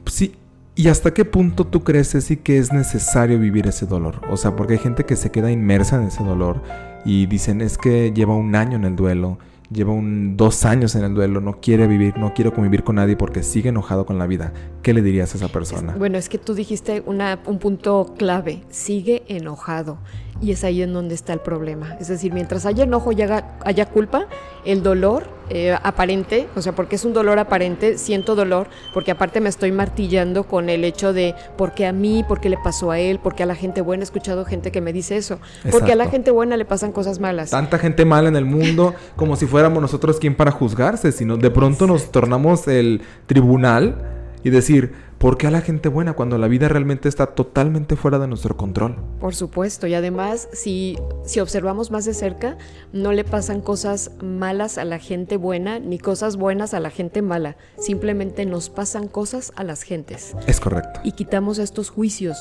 Sí, 0.07 0.35
¿Y 0.79 0.87
hasta 0.87 1.13
qué 1.13 1.25
punto 1.25 1.67
tú 1.67 1.83
crees, 1.83 2.11
sí 2.11 2.37
que 2.37 2.57
es 2.57 2.73
necesario 2.73 3.41
vivir 3.41 3.67
ese 3.67 3.85
dolor? 3.85 4.21
O 4.31 4.37
sea, 4.37 4.55
porque 4.55 4.75
hay 4.75 4.79
gente 4.79 5.05
que 5.05 5.17
se 5.17 5.33
queda 5.33 5.51
inmersa 5.51 5.97
en 5.97 6.05
ese 6.05 6.23
dolor 6.23 6.63
y 7.05 7.27
dicen 7.27 7.63
es 7.63 7.77
que 7.77 8.13
lleva 8.13 8.37
un 8.37 8.55
año 8.55 8.77
en 8.77 8.85
el 8.85 8.95
duelo 8.95 9.39
lleva 9.71 9.93
un, 9.93 10.37
dos 10.37 10.65
años 10.65 10.95
en 10.95 11.05
el 11.05 11.15
duelo, 11.15 11.41
no 11.41 11.61
quiere 11.61 11.87
vivir, 11.87 12.17
no 12.17 12.33
quiere 12.33 12.51
convivir 12.53 12.85
con 12.85 12.97
nadie 12.97 13.17
porque 13.17 13.43
sigue 13.43 13.69
enojado 13.69 14.07
con 14.07 14.19
la 14.19 14.27
vida. 14.27 14.53
¿Qué 14.83 14.95
le 14.95 15.03
dirías 15.03 15.35
a 15.35 15.39
esa 15.39 15.49
persona? 15.49 15.95
Bueno, 15.97 16.19
es 16.19 16.29
que 16.29 16.39
tú 16.39 16.55
dijiste 16.55 17.03
una, 17.07 17.41
un 17.47 17.59
punto 17.59 18.15
clave, 18.17 18.63
sigue 18.71 19.25
enojado. 19.29 19.99
Y 20.41 20.53
es 20.53 20.63
ahí 20.63 20.83
en 20.83 20.93
donde 20.93 21.15
está 21.15 21.33
el 21.33 21.41
problema. 21.41 21.97
Es 21.99 22.09
decir, 22.09 22.33
mientras 22.33 22.65
haya 22.65 22.85
enojo 22.85 23.11
y 23.13 23.23
haya, 23.23 23.87
culpa, 23.87 24.27
el 24.65 24.83
dolor 24.83 25.27
eh, 25.51 25.77
aparente, 25.83 26.47
o 26.55 26.63
sea, 26.63 26.73
porque 26.75 26.97
es 26.97 27.05
un 27.05 27.13
dolor 27.13 27.39
aparente, 27.41 27.99
siento 27.99 28.37
dolor, 28.37 28.69
porque 28.95 29.11
aparte 29.11 29.41
me 29.41 29.49
estoy 29.49 29.73
martillando 29.73 30.45
con 30.45 30.69
el 30.69 30.85
hecho 30.85 31.13
de 31.13 31.35
por 31.57 31.73
qué 31.73 31.87
a 31.87 31.93
mí, 31.93 32.25
por 32.27 32.41
qué 32.41 32.51
le 32.51 32.59
pasó 32.63 32.93
a 32.93 33.01
él, 33.01 33.19
por 33.19 33.35
qué 33.35 33.43
a 33.43 33.47
la 33.47 33.57
gente 33.57 33.81
buena, 33.81 34.03
he 34.03 34.05
escuchado 34.05 34.45
gente 34.45 34.71
que 34.71 34.81
me 34.81 34.93
dice 34.93 35.17
eso, 35.17 35.41
porque 35.71 35.93
a 35.93 35.97
la 35.97 36.09
gente 36.09 36.31
buena 36.31 36.57
le 36.57 36.65
pasan 36.65 36.93
cosas 36.93 37.19
malas. 37.19 37.51
Tanta 37.51 37.79
gente 37.79 38.05
mala 38.05 38.29
en 38.29 38.37
el 38.37 38.45
mundo, 38.45 38.95
como 39.17 39.35
si 39.35 39.47
fuéramos 39.47 39.83
nosotros 39.83 40.21
quien 40.21 40.37
para 40.37 40.53
juzgarse, 40.53 41.11
sino 41.11 41.37
de 41.37 41.51
pronto 41.51 41.87
nos 41.87 42.13
tornamos 42.13 42.69
el 42.69 43.03
tribunal 43.27 44.19
y 44.45 44.51
decir, 44.51 44.93
¿por 45.19 45.37
qué 45.37 45.49
a 45.49 45.51
la 45.51 45.61
gente 45.61 45.89
buena 45.89 46.15
cuando 46.15 46.39
la 46.39 46.49
vida 46.49 46.69
realmente 46.69 47.09
está 47.09 47.27
totalmente 47.27 47.97
fuera 47.97 48.19
de 48.19 48.29
nuestro 48.29 48.57
control? 48.57 48.97
Por 49.21 49.35
supuesto, 49.35 49.87
y 49.87 49.95
además 49.95 50.49
si, 50.53 50.97
si 51.25 51.41
observamos 51.41 51.91
más 51.91 52.05
de 52.05 52.15
cerca, 52.15 52.57
no 52.93 53.13
le 53.13 53.25
pasan 53.25 53.61
cosas 53.61 54.13
malas 54.23 54.79
a 54.79 54.85
la 54.85 54.99
gente 54.99 55.37
buena 55.37 55.81
ni 55.81 55.99
cosas 55.99 56.37
buenas 56.37 56.73
a 56.73 56.81
la 56.81 56.91
gente 56.91 57.21
mala, 57.21 57.57
simplemente 57.79 58.47
nos 58.47 58.71
pasan 58.71 59.09
cosas 59.09 59.53
a 59.57 59.65
las 59.65 59.83
gentes. 59.83 60.37
Es 60.47 60.61
correcto. 60.61 61.01
Y 61.03 61.13
quitamos 61.13 61.59
estos 61.59 61.91
juicios. 61.91 62.39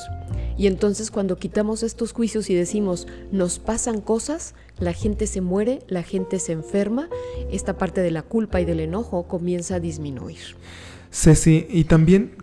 Y 0.56 0.66
entonces 0.66 1.10
cuando 1.10 1.36
quitamos 1.36 1.82
estos 1.82 2.12
juicios 2.12 2.50
y 2.50 2.54
decimos, 2.54 3.06
nos 3.32 3.58
pasan 3.58 4.00
cosas, 4.00 4.54
la 4.78 4.92
gente 4.92 5.26
se 5.26 5.40
muere, 5.40 5.80
la 5.88 6.02
gente 6.02 6.38
se 6.38 6.52
enferma, 6.52 7.08
esta 7.50 7.76
parte 7.76 8.00
de 8.00 8.10
la 8.10 8.22
culpa 8.22 8.60
y 8.60 8.64
del 8.64 8.80
enojo 8.80 9.26
comienza 9.26 9.76
a 9.76 9.80
disminuir. 9.80 10.38
Ceci, 11.10 11.66
y 11.70 11.84
también 11.84 12.36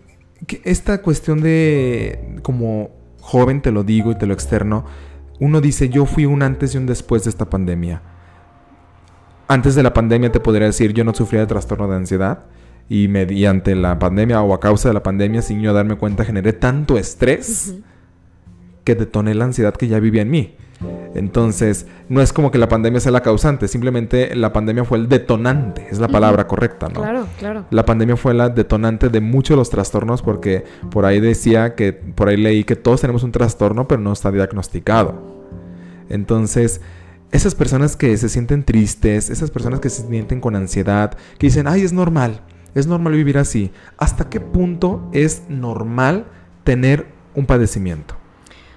esta 0.64 1.02
cuestión 1.02 1.40
de, 1.40 2.38
como 2.42 2.90
joven 3.20 3.62
te 3.62 3.72
lo 3.72 3.82
digo 3.84 4.12
y 4.12 4.18
te 4.18 4.26
lo 4.26 4.34
externo, 4.34 4.84
uno 5.40 5.60
dice, 5.60 5.88
yo 5.88 6.06
fui 6.06 6.26
un 6.26 6.42
antes 6.42 6.74
y 6.74 6.78
un 6.78 6.86
después 6.86 7.24
de 7.24 7.30
esta 7.30 7.50
pandemia. 7.50 8.02
antes 9.48 9.74
de 9.74 9.82
la 9.82 9.92
pandemia 9.92 10.32
te 10.32 10.40
podría 10.40 10.66
decir, 10.66 10.92
yo 10.92 11.04
no 11.04 11.14
sufría 11.14 11.40
de 11.40 11.46
trastorno 11.46 11.88
de 11.88 11.96
ansiedad. 11.96 12.44
Y 12.88 13.08
mediante 13.08 13.74
la 13.74 13.98
pandemia 13.98 14.40
o 14.42 14.54
a 14.54 14.60
causa 14.60 14.88
de 14.88 14.94
la 14.94 15.02
pandemia, 15.02 15.42
sin 15.42 15.60
yo 15.60 15.72
darme 15.72 15.96
cuenta, 15.96 16.24
generé 16.24 16.52
tanto 16.52 16.98
estrés 16.98 17.74
que 18.84 18.94
detoné 18.94 19.34
la 19.34 19.44
ansiedad 19.44 19.74
que 19.74 19.88
ya 19.88 19.98
vivía 19.98 20.22
en 20.22 20.30
mí. 20.30 20.54
Entonces, 21.14 21.86
no 22.08 22.20
es 22.20 22.32
como 22.32 22.50
que 22.50 22.58
la 22.58 22.68
pandemia 22.68 23.00
sea 23.00 23.12
la 23.12 23.22
causante, 23.22 23.68
simplemente 23.68 24.34
la 24.36 24.52
pandemia 24.52 24.84
fue 24.84 24.98
el 24.98 25.08
detonante, 25.08 25.86
es 25.90 25.98
la 25.98 26.08
palabra 26.08 26.46
correcta, 26.46 26.88
¿no? 26.88 27.00
Claro, 27.00 27.26
claro. 27.38 27.64
La 27.70 27.86
pandemia 27.86 28.16
fue 28.16 28.34
la 28.34 28.50
detonante 28.50 29.08
de 29.08 29.20
muchos 29.20 29.54
de 29.54 29.56
los 29.56 29.70
trastornos 29.70 30.20
porque 30.20 30.64
por 30.90 31.06
ahí 31.06 31.20
decía 31.20 31.74
que, 31.74 31.92
por 31.92 32.28
ahí 32.28 32.36
leí 32.36 32.64
que 32.64 32.76
todos 32.76 33.00
tenemos 33.00 33.22
un 33.22 33.32
trastorno, 33.32 33.88
pero 33.88 34.02
no 34.02 34.12
está 34.12 34.30
diagnosticado. 34.30 35.14
Entonces, 36.10 36.82
esas 37.32 37.54
personas 37.54 37.96
que 37.96 38.16
se 38.18 38.28
sienten 38.28 38.64
tristes, 38.64 39.30
esas 39.30 39.50
personas 39.50 39.80
que 39.80 39.88
se 39.88 40.06
sienten 40.06 40.40
con 40.40 40.54
ansiedad, 40.54 41.16
que 41.38 41.46
dicen, 41.46 41.66
ay, 41.66 41.82
es 41.82 41.92
normal, 41.92 42.42
es 42.74 42.86
normal 42.86 43.14
vivir 43.14 43.38
así. 43.38 43.72
¿Hasta 43.96 44.28
qué 44.28 44.40
punto 44.40 45.08
es 45.12 45.42
normal 45.48 46.26
tener 46.62 47.06
un 47.34 47.46
padecimiento? 47.46 48.16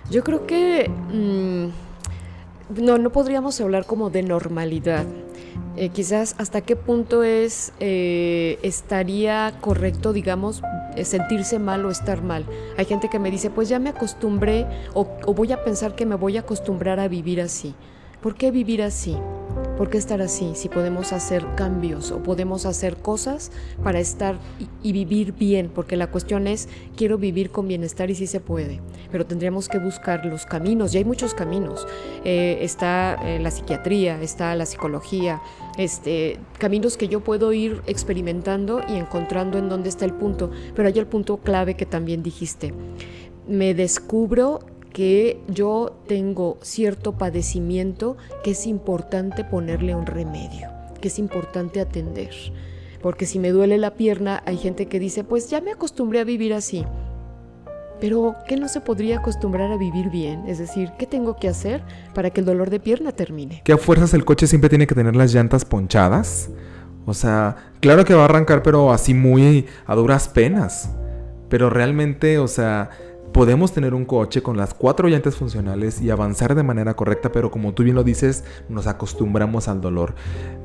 Yo 0.10 0.24
creo 0.24 0.48
que... 0.48 0.90
Mm, 1.12 1.89
no, 2.70 2.98
no 2.98 3.12
podríamos 3.12 3.60
hablar 3.62 3.86
como 3.86 4.10
de 4.10 4.24
normalidad. 4.24 5.06
Eh, 5.76 5.90
quizás 5.90 6.36
hasta 6.38 6.62
qué 6.62 6.76
punto 6.76 7.24
es 7.24 7.72
eh, 7.80 8.60
estaría 8.64 9.54
correcto, 9.62 10.14
digamos, 10.14 10.62
eh, 10.96 11.06
sentirse 11.06 11.60
mal 11.60 11.86
o 11.86 11.92
estar 11.92 12.22
mal. 12.22 12.46
Hay 12.78 12.86
gente 12.86 13.10
que 13.10 13.20
me 13.20 13.32
dice, 13.32 13.50
pues 13.50 13.70
ya 13.70 13.80
me 13.80 13.90
acostumbré 13.90 14.66
o, 14.94 15.08
o 15.26 15.34
voy 15.34 15.52
a 15.52 15.64
pensar 15.64 15.96
que 15.96 16.06
me 16.06 16.16
voy 16.16 16.38
a 16.38 16.42
acostumbrar 16.42 17.00
a 17.00 17.08
vivir 17.08 17.42
así. 17.42 17.76
¿Por 18.22 18.36
qué 18.36 18.52
vivir 18.52 18.82
así? 18.82 19.16
¿Por 19.80 19.90
qué 19.90 19.98
estar 19.98 20.22
así? 20.22 20.52
Si 20.56 20.68
podemos 20.68 21.14
hacer 21.14 21.46
cambios 21.56 22.12
o 22.12 22.22
podemos 22.22 22.66
hacer 22.66 22.98
cosas 22.98 23.50
para 23.82 24.02
estar 24.02 24.38
y, 24.84 24.92
vivir 24.92 25.32
bien, 25.32 25.72
porque 25.74 25.96
la 25.96 26.08
cuestión 26.08 26.48
es, 26.48 26.68
quiero 26.98 27.18
vivir 27.18 27.50
con 27.50 27.66
bienestar 27.66 28.10
y 28.10 28.16
sí 28.16 28.28
se 28.28 28.42
puede, 28.42 28.82
pero 29.10 29.26
tendríamos 29.26 29.70
que 29.70 29.80
buscar 29.80 30.26
los 30.26 30.46
caminos, 30.46 30.94
y 30.94 30.98
hay 30.98 31.06
muchos 31.06 31.34
caminos. 31.34 31.88
Eh, 32.26 32.58
está 32.60 33.18
eh, 33.24 33.40
la 33.40 33.52
psiquiatría, 33.52 34.22
está 34.22 34.54
la 34.54 34.66
psicología, 34.66 35.42
este, 35.78 36.38
caminos 36.58 36.98
que 36.98 37.08
yo 37.08 37.22
puedo 37.22 37.54
ir 37.54 37.82
experimentando 37.88 38.82
y 38.90 38.96
encontrando 38.96 39.58
en 39.58 39.70
dónde 39.70 39.88
está 39.88 40.04
el 40.04 40.14
punto, 40.14 40.52
pero 40.76 40.90
hay 40.90 41.00
el 41.00 41.08
punto 41.08 41.38
clave 41.38 41.76
que 41.76 41.86
también 41.86 42.22
dijiste. 42.22 42.74
Me 43.48 43.74
descubro 43.74 44.60
que 44.94 45.40
yo 45.48 46.02
tengo 46.08 46.58
cierto 46.62 47.18
padecimiento 47.18 48.18
que 48.44 48.52
es 48.52 48.66
importante 48.68 49.44
ponerle 49.44 49.96
un 49.96 50.06
remedio, 50.06 50.70
que 51.02 51.10
es 51.10 51.20
importante 51.20 51.80
atender. 51.80 52.32
Porque 53.02 53.26
si 53.26 53.40
me 53.40 53.52
duele 53.52 53.78
la 53.78 53.94
pierna, 53.94 54.44
hay 54.46 54.58
gente 54.58 54.88
que 54.88 55.00
dice, 55.00 55.24
pues 55.24 55.50
ya 55.50 55.62
me 55.62 55.72
acostumbré 55.72 56.20
a 56.20 56.24
vivir 56.24 56.54
así. 56.54 56.86
Pero, 58.02 58.36
¿qué 58.48 58.56
no 58.56 58.70
se 58.70 58.80
podría 58.80 59.18
acostumbrar 59.18 59.72
a 59.72 59.78
vivir 59.78 60.10
bien? 60.10 60.44
Es 60.48 60.58
decir, 60.58 60.92
¿qué 60.98 61.06
tengo 61.06 61.36
que 61.36 61.50
hacer 61.50 61.84
para 62.14 62.30
que 62.30 62.40
el 62.40 62.46
dolor 62.46 62.70
de 62.70 62.80
pierna 62.80 63.12
termine? 63.12 63.62
¿Qué 63.66 63.74
a 63.74 63.78
fuerzas 63.78 64.14
el 64.14 64.24
coche 64.24 64.48
siempre 64.48 64.70
tiene 64.70 64.88
que 64.88 64.96
tener 64.96 65.16
las 65.16 65.34
llantas 65.34 65.66
ponchadas? 65.66 66.50
O 67.06 67.14
sea, 67.14 67.74
claro 67.82 68.06
que 68.06 68.14
va 68.14 68.22
a 68.22 68.26
arrancar, 68.26 68.64
pero 68.64 68.94
así 68.94 69.14
muy 69.14 69.66
a 69.86 69.96
duras 69.96 70.30
penas. 70.30 70.92
Pero 71.50 71.70
realmente, 71.70 72.38
o 72.38 72.48
sea, 72.48 72.90
podemos 73.32 73.72
tener 73.72 73.94
un 73.94 74.06
coche 74.06 74.42
con 74.42 74.58
las 74.58 74.74
cuatro 74.74 75.08
llantas 75.08 75.36
funcionales 75.36 76.02
y 76.02 76.10
avanzar 76.10 76.56
de 76.56 76.64
manera 76.64 76.96
correcta, 76.96 77.32
pero 77.32 77.52
como 77.52 77.74
tú 77.74 77.84
bien 77.84 77.96
lo 77.96 78.04
dices, 78.04 78.44
nos 78.70 78.88
acostumbramos 78.88 79.68
al 79.68 79.82
dolor. 79.82 80.16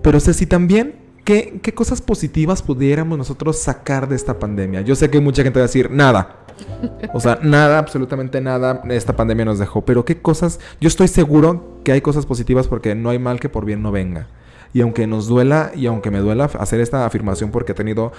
Pero 0.02 0.21
Ceci, 0.21 0.47
también, 0.47 0.97
¿qué, 1.25 1.61
qué 1.62 1.75
cosas 1.75 2.02
positivas 2.02 2.62
pudiéramos 2.62 3.18
nosotros 3.18 3.59
sacar 3.59 4.09
de 4.09 4.16
esta 4.16 4.38
pandemia? 4.38 4.80
Yo 4.83 4.94
sé 4.94 5.11
que 5.11 5.21
mucha 5.21 5.42
gente 5.42 5.59
va 5.59 5.64
a 5.64 5.68
decir, 5.68 5.90
nada. 5.90 6.44
O 7.12 7.21
sea, 7.21 7.38
nada, 7.42 7.78
absolutamente 7.78 8.40
nada, 8.40 8.83
esta 8.90 9.16
pandemia 9.16 9.44
nos 9.44 9.59
dejó. 9.59 9.85
Pero 9.85 10.04
qué 10.04 10.21
cosas, 10.21 10.61
yo 10.80 10.88
estoy 10.88 11.09
seguro 11.09 11.80
que 11.85 11.92
hay 11.92 12.00
cosas 12.00 12.26
positivas 12.26 12.68
porque 12.68 12.94
no 12.94 13.11
hay 13.11 13.18
mal 13.18 13.40
que 13.40 13.49
por 13.49 13.64
bien 13.64 13.83
no 13.83 13.92
venga. 13.92 14.28
Y 14.75 14.81
aunque 14.81 15.07
nos 15.07 15.28
duela 15.28 15.71
y 15.75 15.87
aunque 15.87 16.11
me 16.11 16.19
duela 16.19 16.45
hacer 16.45 16.81
esta 16.81 17.07
afirmación 17.07 17.50
porque 17.50 17.73
he 17.73 17.75
tenido 17.75 18.12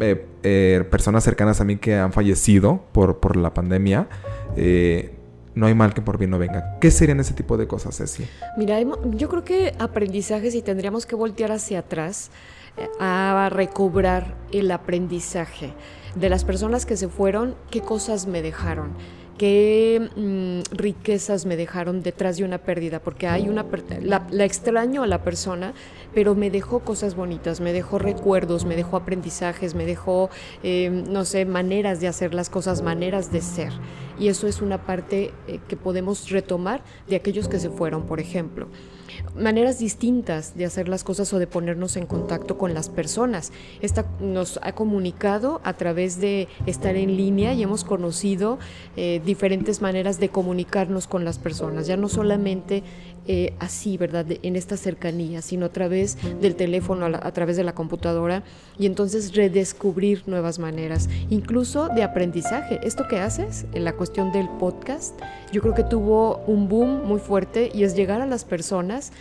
eh, 0.00 0.24
eh, 0.44 0.84
personas 0.88 1.24
cercanas 1.24 1.60
a 1.60 1.64
mí 1.64 1.76
que 1.76 1.96
han 1.96 2.12
fallecido 2.12 2.84
por, 2.92 3.18
por 3.18 3.36
la 3.36 3.52
pandemia, 3.52 4.08
eh, 4.56 5.14
no 5.54 5.66
hay 5.66 5.74
mal 5.74 5.94
que 5.94 6.02
por 6.02 6.16
bien 6.16 6.30
no 6.30 6.38
venga. 6.38 6.78
¿Qué 6.80 6.92
serían 6.92 7.18
ese 7.18 7.34
tipo 7.34 7.56
de 7.56 7.66
cosas, 7.66 7.96
Ceci? 7.96 8.24
Mira, 8.56 8.78
yo 8.80 9.28
creo 9.28 9.42
que 9.42 9.74
aprendizajes 9.80 10.54
y 10.54 10.62
tendríamos 10.62 11.06
que 11.06 11.16
voltear 11.16 11.50
hacia 11.50 11.80
atrás 11.80 12.30
a 13.00 13.48
recobrar 13.50 14.36
el 14.52 14.70
aprendizaje 14.70 15.72
de 16.14 16.28
las 16.28 16.44
personas 16.44 16.86
que 16.86 16.96
se 16.96 17.08
fueron, 17.08 17.56
qué 17.70 17.80
cosas 17.80 18.26
me 18.26 18.42
dejaron 18.42 18.92
qué 19.38 20.08
mm, 20.16 20.76
riquezas 20.76 21.46
me 21.46 21.56
dejaron 21.56 22.02
detrás 22.02 22.36
de 22.36 22.44
una 22.44 22.58
pérdida, 22.58 23.00
porque 23.00 23.26
hay 23.26 23.48
una 23.48 23.64
la, 24.02 24.26
la, 24.30 24.44
extraño 24.44 25.02
a 25.02 25.06
la 25.06 25.22
persona, 25.22 25.74
pero 26.14 26.34
me 26.34 26.50
dejó 26.50 26.80
cosas 26.80 27.14
bonitas, 27.14 27.60
me 27.60 27.72
dejó 27.72 27.98
recuerdos, 27.98 28.64
me 28.64 28.76
dejó 28.76 28.96
aprendizajes, 28.96 29.74
me 29.74 29.86
dejó, 29.86 30.30
em, 30.62 31.04
no 31.10 31.24
sé, 31.24 31.44
maneras 31.44 32.00
de 32.00 32.08
hacer 32.08 32.34
las 32.34 32.50
cosas, 32.50 32.82
maneras 32.82 33.32
de 33.32 33.40
ser. 33.40 33.72
Y 34.18 34.28
eso 34.28 34.46
es 34.46 34.62
una 34.62 34.84
parte 34.84 35.32
eh, 35.46 35.60
que 35.68 35.76
podemos 35.76 36.30
retomar 36.30 36.82
de 37.08 37.16
aquellos 37.16 37.48
que 37.48 37.58
se 37.58 37.70
fueron, 37.70 38.06
por 38.06 38.20
ejemplo 38.20 38.68
maneras 39.36 39.78
distintas 39.78 40.56
de 40.56 40.64
hacer 40.64 40.88
las 40.88 41.04
cosas 41.04 41.32
o 41.32 41.38
de 41.38 41.46
ponernos 41.46 41.96
en 41.96 42.06
contacto 42.06 42.58
con 42.58 42.74
las 42.74 42.88
personas. 42.88 43.52
Esta 43.80 44.06
nos 44.20 44.58
ha 44.62 44.72
comunicado 44.72 45.60
a 45.64 45.74
través 45.74 46.20
de 46.20 46.48
estar 46.66 46.96
en 46.96 47.16
línea 47.16 47.54
y 47.54 47.62
hemos 47.62 47.84
conocido 47.84 48.58
eh, 48.96 49.20
diferentes 49.24 49.80
maneras 49.80 50.18
de 50.20 50.28
comunicarnos 50.28 51.06
con 51.06 51.24
las 51.24 51.38
personas, 51.38 51.86
ya 51.86 51.96
no 51.96 52.08
solamente 52.08 52.82
eh, 53.28 53.54
así, 53.58 53.96
¿verdad? 53.96 54.26
en 54.42 54.56
esta 54.56 54.76
cercanía, 54.76 55.42
sino 55.42 55.66
a 55.66 55.72
través 55.72 56.16
del 56.40 56.54
teléfono, 56.54 57.06
a, 57.06 57.32
través 57.32 57.56
de 57.56 57.64
la 57.64 57.74
computadora 57.74 58.42
y 58.78 58.86
entonces 58.86 59.34
redescubrir 59.34 60.22
nuevas 60.26 60.58
maneras, 60.58 61.08
incluso 61.30 61.88
de 61.88 62.02
aprendizaje. 62.02 62.80
Esto 62.82 63.08
que 63.08 63.18
haces 63.18 63.66
en 63.72 63.84
la 63.84 63.94
cuestión 63.94 64.32
del 64.32 64.48
podcast, 64.58 65.18
yo 65.52 65.60
creo 65.62 65.74
que 65.74 65.84
tuvo 65.84 66.38
un 66.46 66.68
boom 66.68 67.06
muy 67.06 67.18
fuerte 67.18 67.70
y 67.74 67.84
es 67.84 67.96
llegar 67.96 68.20
a 68.20 68.26
las 68.26 68.44
personas 68.44 69.12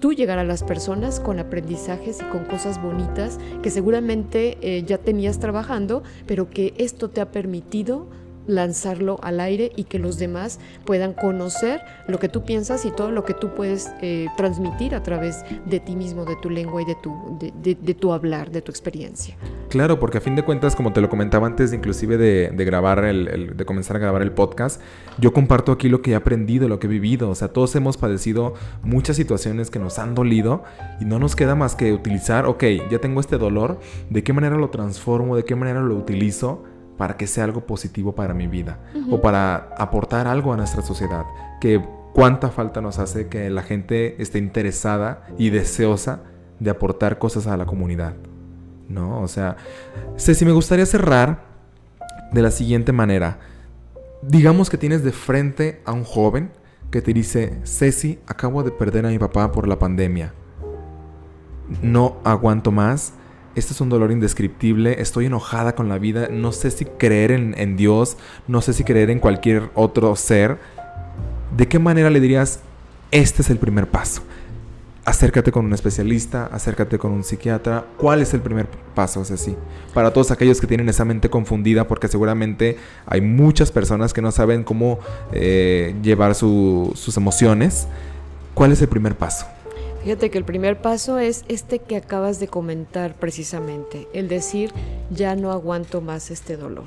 tú 0.00 0.12
llegar 0.12 0.38
a 0.38 0.44
las 0.44 0.62
personas 0.62 1.18
con 1.18 1.38
aprendizajes 1.38 2.20
y 2.20 2.24
con 2.26 2.44
cosas 2.44 2.80
bonitas 2.80 3.38
que 3.62 3.70
seguramente 3.70 4.56
eh, 4.60 4.84
ya 4.84 4.98
tenías 4.98 5.40
trabajando, 5.40 6.02
pero 6.26 6.50
que 6.50 6.74
esto 6.78 7.10
te 7.10 7.20
ha 7.20 7.32
permitido 7.32 8.06
lanzarlo 8.48 9.18
al 9.22 9.38
aire 9.38 9.70
y 9.76 9.84
que 9.84 10.00
los 10.00 10.18
demás 10.18 10.58
puedan 10.84 11.12
conocer 11.12 11.82
lo 12.08 12.18
que 12.18 12.28
tú 12.28 12.44
piensas 12.44 12.84
y 12.84 12.90
todo 12.90 13.12
lo 13.12 13.24
que 13.24 13.34
tú 13.34 13.54
puedes 13.54 13.92
eh, 14.00 14.26
transmitir 14.36 14.94
a 14.94 15.02
través 15.02 15.44
de 15.66 15.78
ti 15.78 15.94
mismo, 15.94 16.24
de 16.24 16.34
tu 16.36 16.50
lengua 16.50 16.82
y 16.82 16.84
de 16.84 16.96
tu, 16.96 17.38
de, 17.38 17.94
tu 17.94 18.12
hablar, 18.12 18.50
de 18.50 18.62
tu 18.62 18.72
experiencia. 18.72 19.36
Claro, 19.68 20.00
porque 20.00 20.18
a 20.18 20.20
fin 20.20 20.34
de 20.34 20.42
cuentas, 20.42 20.74
como 20.74 20.92
te 20.92 21.00
lo 21.00 21.08
comentaba 21.08 21.46
antes, 21.46 21.72
inclusive 21.72 22.16
de, 22.16 22.64
grabar 22.64 23.04
el, 23.04 23.56
de 23.56 23.64
comenzar 23.64 23.96
a 23.96 23.98
grabar 24.00 24.22
el 24.22 24.32
podcast, 24.32 24.80
yo 25.18 25.32
comparto 25.32 25.72
aquí 25.72 25.88
lo 25.88 26.00
que 26.00 26.12
he 26.12 26.14
aprendido, 26.14 26.68
lo 26.68 26.78
que 26.78 26.86
he 26.86 26.90
vivido. 26.90 27.28
O 27.28 27.34
sea, 27.34 27.48
todos 27.48 27.76
hemos 27.76 27.98
padecido 27.98 28.54
muchas 28.82 29.16
situaciones 29.16 29.70
que 29.70 29.78
nos 29.78 29.98
han 29.98 30.14
dolido 30.14 30.64
y 31.00 31.04
no 31.04 31.18
nos 31.18 31.36
queda 31.36 31.54
más 31.54 31.76
que 31.76 31.92
utilizar, 31.92 32.46
ok, 32.46 32.64
ya 32.90 32.98
tengo 32.98 33.20
este 33.20 33.36
dolor, 33.36 33.78
¿de 34.08 34.22
qué 34.22 34.32
manera 34.32 34.56
lo 34.56 34.70
transformo? 34.70 35.36
¿De 35.36 35.44
qué 35.44 35.54
manera 35.54 35.80
lo 35.80 35.94
utilizo? 35.96 36.64
Para 36.98 37.16
que 37.16 37.26
sea 37.26 37.44
algo 37.44 37.62
positivo 37.62 38.14
para 38.14 38.34
mi 38.34 38.48
vida 38.48 38.80
o 39.10 39.22
para 39.22 39.70
aportar 39.78 40.26
algo 40.26 40.52
a 40.52 40.56
nuestra 40.56 40.82
sociedad. 40.82 41.24
Que 41.60 41.82
cuánta 42.12 42.50
falta 42.50 42.80
nos 42.80 42.98
hace 42.98 43.28
que 43.28 43.48
la 43.48 43.62
gente 43.62 44.20
esté 44.20 44.38
interesada 44.38 45.26
y 45.38 45.50
deseosa 45.50 46.24
de 46.58 46.70
aportar 46.70 47.18
cosas 47.18 47.46
a 47.46 47.56
la 47.56 47.64
comunidad. 47.64 48.14
¿No? 48.88 49.20
O 49.20 49.28
sea, 49.28 49.56
Ceci, 50.16 50.44
me 50.44 50.52
gustaría 50.52 50.86
cerrar 50.86 51.44
de 52.32 52.42
la 52.42 52.50
siguiente 52.50 52.92
manera. 52.92 53.38
Digamos 54.22 54.68
que 54.68 54.76
tienes 54.76 55.04
de 55.04 55.12
frente 55.12 55.80
a 55.84 55.92
un 55.92 56.04
joven 56.04 56.50
que 56.90 57.00
te 57.00 57.12
dice, 57.12 57.60
Ceci, 57.64 58.18
acabo 58.26 58.64
de 58.64 58.72
perder 58.72 59.06
a 59.06 59.10
mi 59.10 59.18
papá 59.18 59.52
por 59.52 59.68
la 59.68 59.78
pandemia. 59.78 60.34
No 61.82 62.16
aguanto 62.24 62.72
más 62.72 63.12
este 63.54 63.72
es 63.72 63.80
un 63.80 63.88
dolor 63.88 64.12
indescriptible, 64.12 65.00
estoy 65.00 65.26
enojada 65.26 65.74
con 65.74 65.88
la 65.88 65.98
vida, 65.98 66.28
no 66.30 66.52
sé 66.52 66.70
si 66.70 66.84
creer 66.84 67.32
en, 67.32 67.76
Dios, 67.76 68.16
no 68.46 68.60
sé 68.60 68.72
si 68.72 68.84
creer 68.84 69.10
en 69.10 69.18
cualquier 69.18 69.70
otro 69.74 70.14
ser. 70.16 70.58
¿De 71.56 71.66
qué 71.66 71.78
manera 71.78 72.10
le 72.10 72.20
dirías, 72.20 72.60
este 73.10 73.42
es 73.42 73.50
el 73.50 73.58
primer 73.58 73.88
paso? 73.88 74.22
Acércate 75.04 75.50
con 75.50 75.64
un 75.64 75.72
especialista, 75.72 76.50
acércate 76.52 76.98
con 76.98 77.12
un 77.12 77.24
psiquiatra. 77.24 77.86
¿Cuál 77.96 78.20
es 78.20 78.34
el 78.34 78.42
primer 78.42 78.68
paso? 78.94 79.22
Así. 79.22 79.56
Para 79.94 80.12
todos 80.12 80.30
aquellos 80.30 80.60
que 80.60 80.66
tienen 80.66 80.88
esa 80.90 81.06
mente 81.06 81.30
confundida, 81.30 81.88
porque 81.88 82.08
seguramente 82.08 82.76
hay 83.06 83.22
muchas 83.22 83.72
personas 83.72 84.12
que 84.12 84.20
no 84.20 84.30
saben 84.30 84.64
cómo 84.64 84.98
eh, 85.32 85.94
llevar 86.02 86.34
sus 86.34 87.16
emociones. 87.16 87.88
¿Cuál 88.52 88.72
es 88.72 88.82
el 88.82 88.88
primer 88.88 89.16
paso? 89.16 89.46
Fíjate 90.02 90.30
que 90.30 90.38
el 90.38 90.44
primer 90.44 90.80
paso 90.80 91.18
es 91.18 91.44
este 91.48 91.80
que 91.80 91.96
acabas 91.96 92.40
de 92.40 92.48
comentar 92.48 93.14
precisamente, 93.14 94.06
el 94.12 94.28
decir, 94.28 94.72
ya 95.10 95.34
no 95.34 95.50
aguanto 95.50 96.00
más 96.00 96.30
este 96.30 96.56
dolor, 96.56 96.86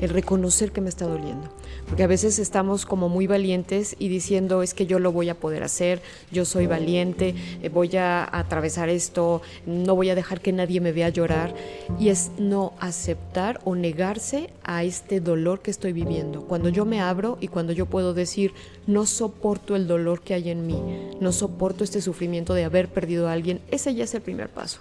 el 0.00 0.10
reconocer 0.10 0.72
que 0.72 0.80
me 0.80 0.88
está 0.88 1.06
doliendo. 1.06 1.48
Porque 1.86 2.02
a 2.02 2.06
veces 2.06 2.38
estamos 2.38 2.84
como 2.84 3.08
muy 3.08 3.26
valientes 3.26 3.96
y 3.98 4.08
diciendo, 4.08 4.62
es 4.62 4.74
que 4.74 4.86
yo 4.86 4.98
lo 4.98 5.12
voy 5.12 5.28
a 5.28 5.34
poder 5.34 5.62
hacer, 5.62 6.02
yo 6.32 6.44
soy 6.44 6.66
valiente, 6.66 7.34
eh, 7.62 7.68
voy 7.68 7.96
a 7.96 8.28
atravesar 8.30 8.88
esto, 8.88 9.42
no 9.66 9.94
voy 9.94 10.10
a 10.10 10.14
dejar 10.14 10.40
que 10.40 10.52
nadie 10.52 10.80
me 10.80 10.92
vea 10.92 11.08
llorar. 11.08 11.54
Y 11.98 12.08
es 12.08 12.30
no 12.38 12.72
aceptar 12.80 13.60
o 13.64 13.74
negarse 13.74 14.50
a 14.64 14.84
este 14.84 15.20
dolor 15.20 15.60
que 15.60 15.70
estoy 15.70 15.92
viviendo. 15.92 16.42
Cuando 16.42 16.68
yo 16.68 16.84
me 16.84 17.00
abro 17.00 17.38
y 17.40 17.48
cuando 17.48 17.72
yo 17.72 17.86
puedo 17.86 18.14
decir, 18.14 18.52
no 18.86 19.06
soporto 19.06 19.76
el 19.76 19.86
dolor 19.86 20.20
que 20.22 20.34
hay 20.34 20.50
en 20.50 20.66
mí, 20.66 20.82
no 21.20 21.32
soporto 21.32 21.84
este 21.84 22.00
sufrimiento 22.00 22.54
de 22.54 22.64
haber 22.64 22.88
perdido 22.88 23.28
a 23.28 23.32
alguien, 23.32 23.60
ese 23.70 23.94
ya 23.94 24.04
es 24.04 24.14
el 24.14 24.22
primer 24.22 24.48
paso 24.48 24.78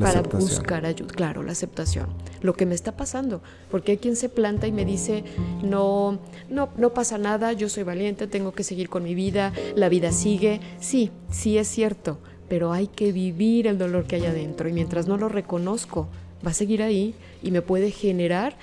para 0.00 0.22
buscar 0.22 0.86
ayuda. 0.86 1.12
Claro, 1.14 1.42
la 1.42 1.52
aceptación. 1.52 2.08
Lo 2.42 2.54
que 2.54 2.66
me 2.66 2.74
está 2.74 2.96
pasando. 2.96 3.42
Porque 3.70 3.92
hay 3.92 3.98
quien 3.98 4.16
se 4.16 4.28
planta 4.28 4.66
y 4.66 4.72
me 4.72 4.84
dice, 4.84 5.24
no, 5.62 6.18
no, 6.50 6.70
no 6.76 6.94
pasa 6.94 7.18
nada, 7.18 7.52
yo 7.52 7.68
soy 7.68 7.82
valiente, 7.84 8.26
tengo 8.26 8.52
que 8.52 8.64
seguir 8.64 8.88
con 8.88 9.02
mi 9.02 9.14
vida, 9.14 9.52
la 9.76 9.88
vida 9.88 10.12
sigue. 10.12 10.60
Sí, 10.80 11.10
sí 11.30 11.58
es 11.58 11.68
cierto, 11.68 12.18
pero 12.48 12.72
hay 12.72 12.88
que 12.88 13.12
vivir 13.12 13.66
el 13.66 13.78
dolor 13.78 14.04
que 14.04 14.16
hay 14.16 14.26
adentro. 14.26 14.68
Y 14.68 14.72
mientras 14.72 15.06
no 15.06 15.16
lo 15.16 15.28
reconozco, 15.28 16.08
va 16.44 16.50
a 16.50 16.54
seguir 16.54 16.82
ahí 16.82 17.14
y 17.44 17.50
me 17.50 17.62
puede 17.62 17.90
generar 17.90 18.56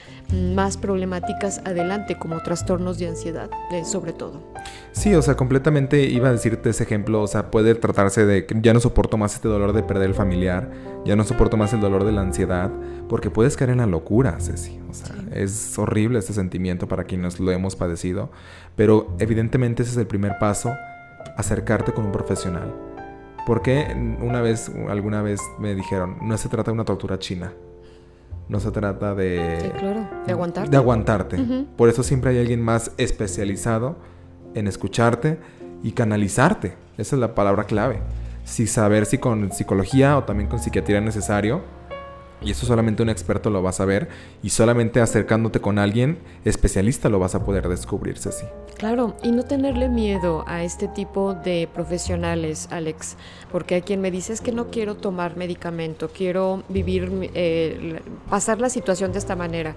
más 0.53 0.77
problemáticas 0.77 1.59
adelante, 1.65 2.17
como 2.17 2.41
trastornos 2.41 2.97
de 2.97 3.07
ansiedad, 3.07 3.49
eh, 3.71 3.85
sobre 3.85 4.11
todo. 4.11 4.41
Sí, 4.91 5.13
o 5.15 5.21
sea, 5.21 5.35
completamente 5.35 6.03
iba 6.03 6.29
a 6.29 6.31
decirte 6.33 6.69
ese 6.69 6.83
ejemplo, 6.83 7.21
o 7.21 7.27
sea, 7.27 7.51
puede 7.51 7.75
tratarse 7.75 8.25
de 8.25 8.45
que 8.45 8.57
ya 8.61 8.73
no 8.73 8.79
soporto 8.79 9.17
más 9.17 9.35
este 9.35 9.47
dolor 9.47 9.73
de 9.73 9.83
perder 9.83 10.09
el 10.09 10.15
familiar, 10.15 10.71
ya 11.05 11.15
no 11.15 11.23
soporto 11.23 11.55
más 11.55 11.73
el 11.73 11.79
dolor 11.79 12.03
de 12.03 12.11
la 12.11 12.21
ansiedad, 12.21 12.71
porque 13.07 13.29
puedes 13.29 13.55
caer 13.55 13.69
en 13.69 13.77
la 13.77 13.85
locura, 13.85 14.37
Ceci. 14.39 14.79
O 14.89 14.93
sea, 14.93 15.15
es 15.33 15.77
horrible 15.79 16.19
este 16.19 16.33
sentimiento 16.33 16.87
para 16.87 17.05
quienes 17.05 17.39
lo 17.39 17.51
hemos 17.51 17.75
padecido, 17.75 18.31
pero 18.75 19.15
evidentemente 19.19 19.83
ese 19.83 19.93
es 19.93 19.97
el 19.97 20.07
primer 20.07 20.37
paso, 20.39 20.73
acercarte 21.37 21.93
con 21.93 22.05
un 22.05 22.11
profesional. 22.11 22.73
Porque 23.45 23.87
una 24.21 24.41
vez, 24.41 24.71
alguna 24.89 25.21
vez 25.21 25.39
me 25.59 25.73
dijeron, 25.73 26.17
no 26.21 26.37
se 26.37 26.49
trata 26.49 26.71
de 26.71 26.75
una 26.75 26.85
tortura 26.85 27.17
china, 27.17 27.53
no 28.49 28.59
se 28.59 28.71
trata 28.71 29.15
de... 29.15 29.73
claro, 29.79 30.07
de 30.25 30.31
aguantarte. 30.31 30.71
De 30.71 30.77
aguantarte. 30.77 31.37
Por 31.77 31.89
eso 31.89 32.03
siempre 32.03 32.31
hay 32.31 32.39
alguien 32.39 32.61
más 32.61 32.91
especializado 32.97 33.95
en 34.53 34.67
escucharte 34.67 35.39
y 35.83 35.93
canalizarte. 35.93 36.75
Esa 36.97 37.15
es 37.15 37.19
la 37.19 37.33
palabra 37.33 37.63
clave. 37.63 38.01
Si 38.43 38.67
saber 38.67 39.05
si 39.05 39.17
con 39.17 39.51
psicología 39.51 40.17
o 40.17 40.23
también 40.23 40.49
con 40.49 40.59
psiquiatría 40.59 40.97
es 40.97 41.03
necesario, 41.03 41.61
y 42.41 42.51
eso 42.51 42.65
solamente 42.65 43.03
un 43.03 43.09
experto 43.09 43.49
lo 43.49 43.61
va 43.61 43.69
a 43.69 43.73
saber 43.73 44.09
y 44.41 44.49
solamente 44.49 44.99
acercándote 44.99 45.61
con 45.61 45.77
alguien 45.79 46.19
especialista 46.43 47.09
lo 47.09 47.19
vas 47.19 47.35
a 47.35 47.45
poder 47.45 47.67
descubrirse 47.67 48.29
así. 48.29 48.45
Claro, 48.77 49.15
y 49.21 49.31
no 49.31 49.43
tenerle 49.43 49.89
miedo 49.89 50.43
a 50.47 50.63
este 50.63 50.87
tipo 50.87 51.35
de 51.35 51.69
profesionales, 51.71 52.67
Alex, 52.71 53.15
porque 53.51 53.75
hay 53.75 53.81
quien 53.83 54.01
me 54.01 54.09
dice 54.09 54.33
es 54.33 54.41
que 54.41 54.51
no 54.51 54.71
quiero 54.71 54.95
tomar 54.95 55.37
medicamento, 55.37 56.09
quiero 56.09 56.63
vivir, 56.67 57.29
eh, 57.35 58.01
pasar 58.29 58.59
la 58.59 58.69
situación 58.69 59.11
de 59.11 59.19
esta 59.19 59.35
manera. 59.35 59.75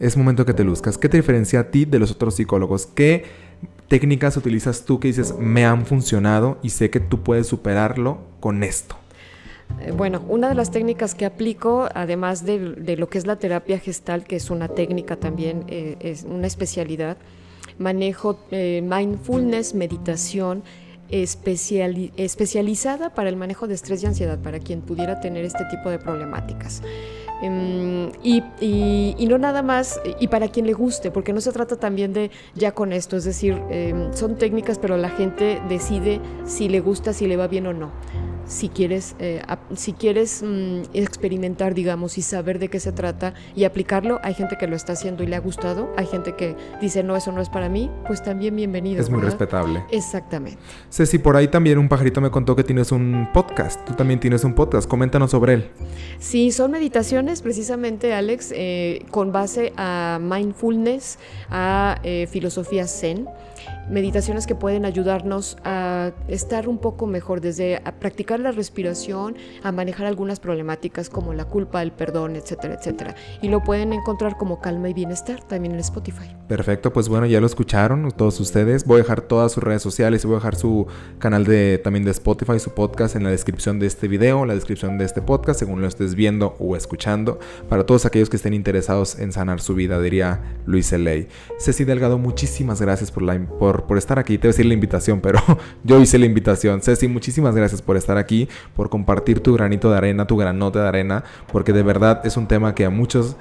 Es 0.00 0.16
momento 0.16 0.46
que 0.46 0.54
te 0.54 0.64
luzcas. 0.64 0.96
¿Qué 0.96 1.08
te 1.08 1.16
diferencia 1.16 1.60
a 1.60 1.70
ti 1.70 1.84
de 1.84 1.98
los 1.98 2.12
otros 2.12 2.36
psicólogos? 2.36 2.86
¿Qué 2.86 3.24
técnicas 3.88 4.36
utilizas 4.36 4.84
tú 4.84 5.00
que 5.00 5.08
dices 5.08 5.34
me 5.38 5.64
han 5.64 5.86
funcionado 5.86 6.58
y 6.62 6.70
sé 6.70 6.90
que 6.90 7.00
tú 7.00 7.22
puedes 7.22 7.48
superarlo 7.48 8.18
con 8.38 8.62
esto? 8.62 8.96
Eh, 9.80 9.90
bueno, 9.92 10.22
una 10.28 10.48
de 10.48 10.54
las 10.54 10.70
técnicas 10.70 11.16
que 11.16 11.26
aplico, 11.26 11.88
además 11.94 12.44
de, 12.44 12.96
lo 12.96 13.08
que 13.08 13.18
es 13.18 13.26
la 13.26 13.36
terapia 13.36 13.78
gestal, 13.78 14.24
que 14.24 14.36
es 14.36 14.50
una 14.50 14.68
técnica 14.68 15.16
también, 15.16 15.64
eh, 15.66 15.96
es 16.00 16.24
una 16.24 16.46
especialidad, 16.46 17.16
manejo 17.78 18.38
eh, 18.50 18.82
mindfulness, 18.82 19.74
meditación, 19.74 20.62
especializada 21.10 23.14
para 23.14 23.30
el 23.30 23.36
manejo 23.36 23.66
de 23.66 23.72
estrés 23.74 24.02
y 24.02 24.06
ansiedad, 24.06 24.38
para 24.38 24.58
quien 24.58 24.82
pudiera 24.82 25.20
tener 25.20 25.42
este 25.42 25.64
tipo 25.70 25.88
de 25.88 25.98
problemáticas. 25.98 26.82
Em, 27.40 28.10
y, 28.22 29.26
no 29.28 29.38
nada 29.38 29.62
más, 29.62 30.00
y 30.20 30.28
para 30.28 30.48
quien 30.48 30.66
le 30.66 30.72
guste, 30.72 31.10
porque 31.10 31.32
no 31.32 31.40
se 31.40 31.52
trata 31.52 31.76
también 31.76 32.12
de 32.12 32.30
ya 32.54 32.72
con 32.72 32.92
esto, 32.92 33.16
es 33.16 33.24
decir, 33.24 33.60
em, 33.70 34.12
son 34.12 34.36
técnicas, 34.36 34.78
pero 34.78 34.96
la 34.96 35.10
gente 35.10 35.60
decide 35.68 36.20
si 36.44 36.68
le 36.68 36.80
gusta, 36.80 37.12
si 37.12 37.26
le 37.26 37.36
va 37.36 37.46
bien 37.46 37.66
o 37.66 37.72
no 37.72 37.90
si 38.48 38.70
quieres, 38.70 39.14
eh, 39.18 39.42
si 39.76 39.92
quieres 39.92 40.42
mm, 40.42 40.82
experimentar, 40.94 41.74
digamos, 41.74 42.18
y 42.18 42.22
saber 42.22 42.58
de 42.58 42.68
qué 42.68 42.80
se 42.80 42.92
trata 42.92 43.34
y 43.54 43.64
aplicarlo, 43.64 44.18
hay 44.22 44.34
gente 44.34 44.56
que 44.56 44.66
lo 44.66 44.74
está 44.74 44.94
haciendo 44.94 45.22
y 45.22 45.26
le 45.26 45.36
ha 45.36 45.40
gustado, 45.40 45.92
hay 45.96 46.06
gente 46.06 46.34
que 46.34 46.56
dice, 46.80 47.02
no, 47.04 47.14
eso 47.14 47.30
no 47.30 47.40
es 47.40 47.50
para 47.50 47.68
mí, 47.68 47.90
pues 48.06 48.22
también 48.22 48.56
bienvenido. 48.56 49.00
Es 49.00 49.10
muy 49.10 49.20
respetable. 49.20 49.84
Exactamente. 49.90 50.58
Ceci, 50.90 51.18
por 51.18 51.36
ahí 51.36 51.48
también 51.48 51.78
un 51.78 51.88
pajarito 51.88 52.20
me 52.20 52.30
contó 52.30 52.56
que 52.56 52.64
tienes 52.64 52.90
un 52.90 53.28
podcast, 53.32 53.84
tú 53.84 53.94
también 53.94 54.18
tienes 54.18 54.42
un 54.44 54.54
podcast, 54.54 54.88
coméntanos 54.88 55.30
sobre 55.30 55.54
él. 55.54 55.70
Sí, 56.18 56.50
son 56.50 56.70
meditaciones 56.70 57.42
precisamente, 57.42 58.14
Alex, 58.14 58.52
eh, 58.54 59.04
con 59.10 59.30
base 59.30 59.72
a 59.76 60.18
mindfulness, 60.20 61.18
a 61.50 62.00
eh, 62.02 62.26
filosofía 62.30 62.86
zen 62.86 63.28
meditaciones 63.90 64.46
que 64.46 64.54
pueden 64.54 64.84
ayudarnos 64.84 65.56
a 65.64 66.12
estar 66.28 66.68
un 66.68 66.78
poco 66.78 67.06
mejor, 67.06 67.40
desde 67.40 67.80
practicar 67.98 68.40
la 68.40 68.52
respiración, 68.52 69.36
a 69.62 69.72
manejar 69.72 70.06
algunas 70.06 70.40
problemáticas 70.40 71.10
como 71.10 71.34
la 71.34 71.44
culpa, 71.44 71.82
el 71.82 71.92
perdón, 71.92 72.36
etcétera, 72.36 72.74
etcétera. 72.74 73.14
Y 73.42 73.48
lo 73.48 73.62
pueden 73.62 73.92
encontrar 73.92 74.36
como 74.36 74.60
calma 74.60 74.88
y 74.88 74.94
bienestar 74.94 75.42
también 75.42 75.74
en 75.74 75.80
Spotify. 75.80 76.36
Perfecto, 76.48 76.92
pues 76.92 77.08
bueno, 77.08 77.26
ya 77.26 77.40
lo 77.40 77.46
escucharon 77.46 78.10
todos 78.12 78.40
ustedes. 78.40 78.84
Voy 78.84 78.96
a 78.96 79.02
dejar 79.02 79.20
todas 79.22 79.52
sus 79.52 79.62
redes 79.62 79.82
sociales 79.82 80.24
y 80.24 80.26
voy 80.26 80.36
a 80.36 80.38
dejar 80.38 80.56
su 80.56 80.86
canal 81.18 81.44
de 81.44 81.78
también 81.78 82.04
de 82.04 82.10
Spotify, 82.10 82.58
su 82.58 82.70
podcast 82.70 83.16
en 83.16 83.24
la 83.24 83.30
descripción 83.30 83.78
de 83.78 83.86
este 83.86 84.08
video, 84.08 84.42
en 84.42 84.48
la 84.48 84.54
descripción 84.54 84.98
de 84.98 85.04
este 85.04 85.22
podcast, 85.22 85.60
según 85.60 85.80
lo 85.80 85.86
estés 85.86 86.14
viendo 86.14 86.56
o 86.58 86.76
escuchando, 86.76 87.38
para 87.68 87.84
todos 87.84 88.06
aquellos 88.06 88.30
que 88.30 88.36
estén 88.36 88.54
interesados 88.54 89.18
en 89.18 89.32
sanar 89.32 89.60
su 89.60 89.74
vida, 89.74 90.00
diría 90.00 90.40
Luis 90.66 90.92
Eley. 90.92 91.28
Ceci 91.58 91.84
Delgado, 91.84 92.18
muchísimas 92.18 92.80
gracias 92.80 93.10
por, 93.10 93.22
la, 93.22 93.38
por 93.58 93.77
por, 93.86 93.98
estar 93.98 94.18
aquí. 94.18 94.38
Te 94.38 94.46
voy 94.46 94.50
a 94.50 94.52
decir 94.54 94.66
la 94.66 94.74
invitación, 94.74 95.20
pero 95.20 95.40
yo 95.84 96.00
hice 96.00 96.18
la 96.18 96.26
invitación. 96.26 96.80
Ceci, 96.82 97.08
muchísimas 97.08 97.54
gracias 97.54 97.82
por 97.82 97.96
estar 97.96 98.18
aquí, 98.18 98.48
por 98.74 98.90
compartir 98.90 99.40
tu 99.40 99.54
granito 99.54 99.90
de 99.90 99.96
arena, 99.96 100.26
tu 100.26 100.36
granote 100.36 100.78
de 100.78 100.88
arena, 100.88 101.24
porque 101.52 101.72
de 101.72 101.82
verdad 101.82 102.20
es 102.24 102.36
un 102.36 102.46
tema 102.46 102.74
que 102.74 102.84
a 102.84 102.90
muchos, 102.90 103.36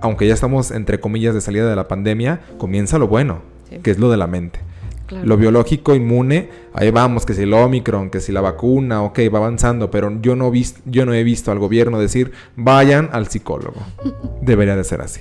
aunque 0.00 0.26
ya 0.26 0.34
estamos 0.34 0.70
entre 0.70 1.00
comillas 1.00 1.34
de 1.34 1.40
salida 1.40 1.68
de 1.68 1.76
la 1.76 1.88
pandemia, 1.88 2.40
comienza 2.58 2.98
lo 2.98 3.08
bueno, 3.08 3.42
que 3.82 3.90
es 3.90 3.98
lo 3.98 4.10
de 4.10 4.16
la 4.16 4.26
mente. 4.26 4.60
Lo 5.22 5.36
biológico 5.36 5.94
inmune, 5.94 6.48
ahí 6.72 6.90
vamos, 6.90 7.26
que 7.26 7.34
si 7.34 7.42
el 7.42 7.52
Omicron, 7.52 8.08
que 8.08 8.20
si 8.20 8.32
la 8.32 8.40
vacuna, 8.40 9.02
ok, 9.02 9.20
va 9.32 9.38
avanzando, 9.38 9.90
pero 9.90 10.10
yo 10.22 10.34
no, 10.34 10.50
yo 10.86 11.06
no 11.06 11.12
he 11.12 11.22
visto 11.22 11.52
al 11.52 11.58
gobierno 11.58 12.00
decir, 12.00 12.32
vayan 12.56 13.10
al 13.12 13.28
psicólogo. 13.28 13.82
Debería 14.40 14.76
de 14.76 14.84
ser 14.84 15.02
así. 15.02 15.20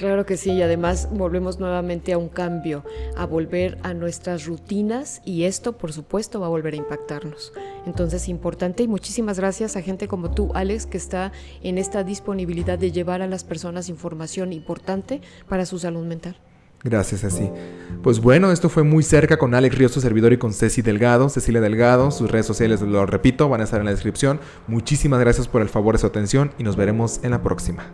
Claro 0.00 0.24
que 0.24 0.38
sí, 0.38 0.52
y 0.52 0.62
además 0.62 1.10
volvemos 1.12 1.60
nuevamente 1.60 2.14
a 2.14 2.16
un 2.16 2.30
cambio, 2.30 2.82
a 3.18 3.26
volver 3.26 3.76
a 3.82 3.92
nuestras 3.92 4.46
rutinas 4.46 5.20
y 5.26 5.44
esto, 5.44 5.76
por 5.76 5.92
supuesto, 5.92 6.40
va 6.40 6.46
a 6.46 6.48
volver 6.48 6.72
a 6.72 6.78
impactarnos. 6.78 7.52
Entonces, 7.84 8.30
importante 8.30 8.82
y 8.82 8.88
muchísimas 8.88 9.38
gracias 9.38 9.76
a 9.76 9.82
gente 9.82 10.08
como 10.08 10.30
tú, 10.30 10.52
Alex, 10.54 10.86
que 10.86 10.96
está 10.96 11.32
en 11.62 11.76
esta 11.76 12.02
disponibilidad 12.02 12.78
de 12.78 12.92
llevar 12.92 13.20
a 13.20 13.26
las 13.26 13.44
personas 13.44 13.90
información 13.90 14.54
importante 14.54 15.20
para 15.50 15.66
su 15.66 15.78
salud 15.78 16.06
mental. 16.06 16.38
Gracias, 16.82 17.20
Ceci. 17.20 17.50
Pues 18.02 18.20
bueno, 18.20 18.52
esto 18.52 18.70
fue 18.70 18.84
muy 18.84 19.02
cerca 19.02 19.36
con 19.36 19.54
Alex 19.54 19.76
Ríos, 19.76 19.92
su 19.92 20.00
servidor, 20.00 20.32
y 20.32 20.38
con 20.38 20.54
Ceci 20.54 20.80
Delgado, 20.80 21.28
Cecilia 21.28 21.60
Delgado. 21.60 22.10
Sus 22.10 22.30
redes 22.30 22.46
sociales, 22.46 22.80
lo 22.80 23.04
repito, 23.04 23.50
van 23.50 23.60
a 23.60 23.64
estar 23.64 23.80
en 23.80 23.84
la 23.84 23.90
descripción. 23.90 24.40
Muchísimas 24.66 25.20
gracias 25.20 25.46
por 25.46 25.60
el 25.60 25.68
favor 25.68 25.94
de 25.94 25.98
su 25.98 26.06
atención 26.06 26.52
y 26.56 26.62
nos 26.62 26.76
veremos 26.76 27.20
en 27.22 27.32
la 27.32 27.42
próxima. 27.42 27.92